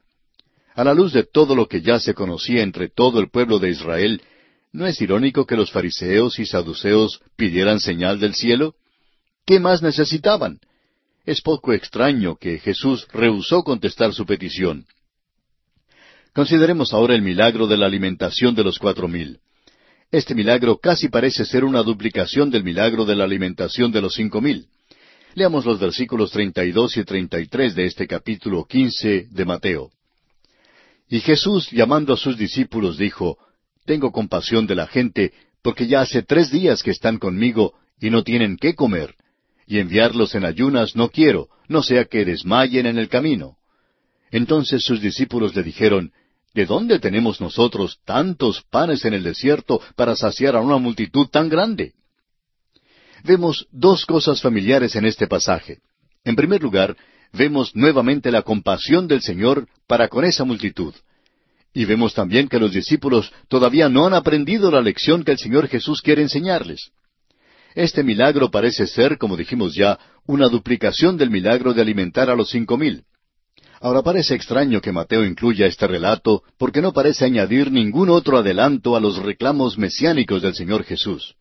[0.74, 3.70] A la luz de todo lo que ya se conocía entre todo el pueblo de
[3.70, 4.20] Israel,
[4.72, 8.74] ¿no es irónico que los fariseos y saduceos pidieran señal del cielo?
[9.46, 10.58] ¿Qué más necesitaban?
[11.24, 14.84] Es poco extraño que Jesús rehusó contestar su petición.
[16.36, 19.38] Consideremos ahora el milagro de la alimentación de los cuatro mil.
[20.12, 24.42] Este milagro casi parece ser una duplicación del milagro de la alimentación de los cinco
[24.42, 24.66] mil.
[25.34, 29.44] Leamos los versículos treinta y dos y treinta y tres de este capítulo quince de
[29.46, 29.90] Mateo.
[31.08, 33.38] Y Jesús, llamando a sus discípulos, dijo,
[33.86, 35.32] Tengo compasión de la gente,
[35.62, 39.14] porque ya hace tres días que están conmigo y no tienen qué comer,
[39.66, 43.56] y enviarlos en ayunas no quiero, no sea que desmayen en el camino.
[44.30, 46.12] Entonces sus discípulos le dijeron,
[46.56, 51.50] ¿De dónde tenemos nosotros tantos panes en el desierto para saciar a una multitud tan
[51.50, 51.92] grande?
[53.24, 55.80] Vemos dos cosas familiares en este pasaje.
[56.24, 56.96] En primer lugar,
[57.30, 60.94] vemos nuevamente la compasión del Señor para con esa multitud.
[61.74, 65.68] Y vemos también que los discípulos todavía no han aprendido la lección que el Señor
[65.68, 66.90] Jesús quiere enseñarles.
[67.74, 72.48] Este milagro parece ser, como dijimos ya, una duplicación del milagro de alimentar a los
[72.48, 73.04] cinco mil.
[73.80, 78.96] Ahora parece extraño que Mateo incluya este relato porque no parece añadir ningún otro adelanto
[78.96, 81.34] a los reclamos mesiánicos del Señor Jesús.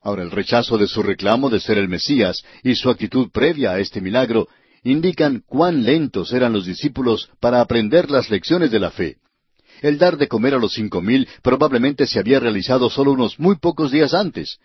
[0.00, 3.80] Ahora el rechazo de su reclamo de ser el Mesías y su actitud previa a
[3.80, 4.46] este milagro
[4.84, 9.16] indican cuán lentos eran los discípulos para aprender las lecciones de la fe.
[9.82, 13.56] El dar de comer a los cinco mil probablemente se había realizado solo unos muy
[13.56, 14.58] pocos días antes,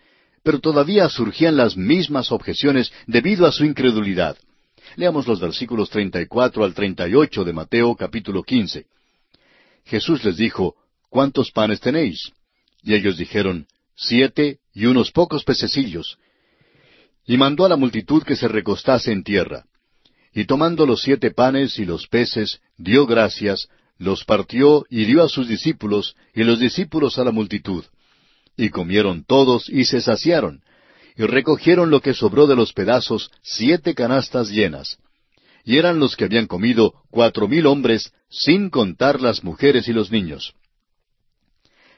[0.44, 4.36] pero todavía surgían las mismas objeciones debido a su incredulidad.
[4.96, 8.86] Leamos los versículos 34 al 38 de Mateo capítulo 15.
[9.84, 10.76] Jesús les dijo,
[11.08, 12.32] ¿Cuántos panes tenéis?
[12.82, 13.66] Y ellos dijeron,
[13.96, 16.18] Siete y unos pocos pececillos.
[17.26, 19.64] Y mandó a la multitud que se recostase en tierra.
[20.32, 23.68] Y tomando los siete panes y los peces, dio gracias,
[23.98, 27.84] los partió y dio a sus discípulos, y los discípulos a la multitud.
[28.56, 30.62] Y comieron todos y se saciaron,
[31.16, 34.98] y recogieron lo que sobró de los pedazos, siete canastas llenas.
[35.64, 40.10] Y eran los que habían comido cuatro mil hombres, sin contar las mujeres y los
[40.10, 40.54] niños.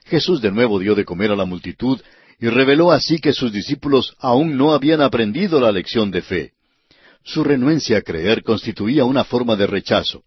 [0.05, 2.01] Jesús de nuevo dio de comer a la multitud,
[2.39, 6.53] y reveló así que sus discípulos aún no habían aprendido la lección de fe.
[7.25, 10.23] Su renuencia a creer constituía una forma de rechazo.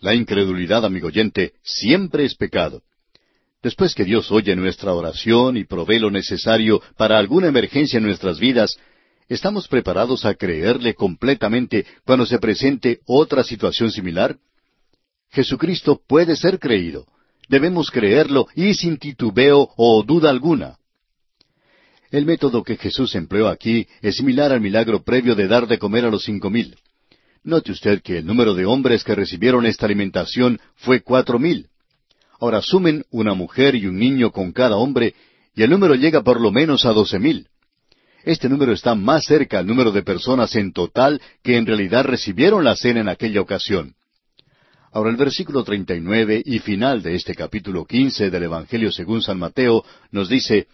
[0.00, 2.82] La incredulidad, amigo oyente, siempre es pecado.
[3.62, 8.40] Después que Dios oye nuestra oración y provee lo necesario para alguna emergencia en nuestras
[8.40, 8.76] vidas,
[9.28, 14.36] ¿estamos preparados a creerle completamente cuando se presente otra situación similar?
[15.30, 17.06] Jesucristo puede ser creído.
[17.48, 20.78] Debemos creerlo y sin titubeo o duda alguna.
[22.10, 26.04] El método que Jesús empleó aquí es similar al milagro previo de dar de comer
[26.04, 26.76] a los cinco mil.
[27.44, 31.68] Note usted que el número de hombres que recibieron esta alimentación fue cuatro mil.
[32.42, 35.14] Ahora sumen una mujer y un niño con cada hombre
[35.54, 37.46] y el número llega por lo menos a doce mil.
[38.24, 42.64] Este número está más cerca al número de personas en total que en realidad recibieron
[42.64, 43.94] la cena en aquella ocasión.
[44.90, 49.84] Ahora el versículo 39 y final de este capítulo 15 del Evangelio según San Mateo
[50.10, 50.66] nos dice,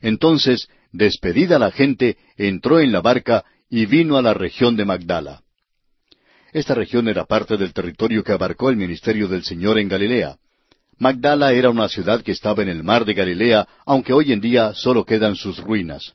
[0.00, 5.42] Entonces, despedida la gente, entró en la barca y vino a la región de Magdala.
[6.54, 10.38] Esta región era parte del territorio que abarcó el ministerio del Señor en Galilea.
[11.00, 14.74] Magdala era una ciudad que estaba en el mar de Galilea, aunque hoy en día
[14.74, 16.12] solo quedan sus ruinas.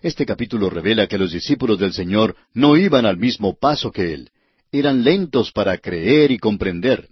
[0.00, 4.30] Este capítulo revela que los discípulos del Señor no iban al mismo paso que Él.
[4.70, 7.08] Eran lentos para creer y comprender.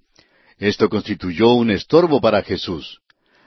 [0.57, 3.01] Esto constituyó un estorbo para Jesús.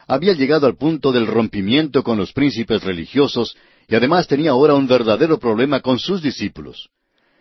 [0.06, 3.56] Había llegado al punto del rompimiento con los príncipes religiosos
[3.88, 6.90] y además tenía ahora un verdadero problema con sus discípulos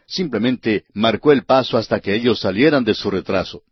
[0.07, 3.63] simplemente marcó el paso hasta que ellos salieran de su retraso.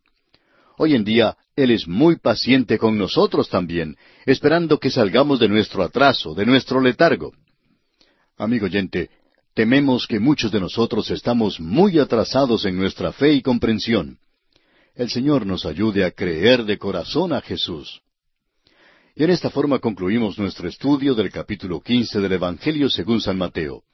[0.76, 3.96] Hoy en día, Él es muy paciente con nosotros también,
[4.26, 7.32] esperando que salgamos de nuestro atraso, de nuestro letargo.
[8.36, 9.10] Amigo oyente,
[9.54, 14.18] tememos que muchos de nosotros estamos muy atrasados en nuestra fe y comprensión.
[14.96, 18.00] El Señor nos ayude a creer de corazón a Jesús.
[19.14, 23.84] Y en esta forma concluimos nuestro estudio del capítulo quince del Evangelio según San Mateo.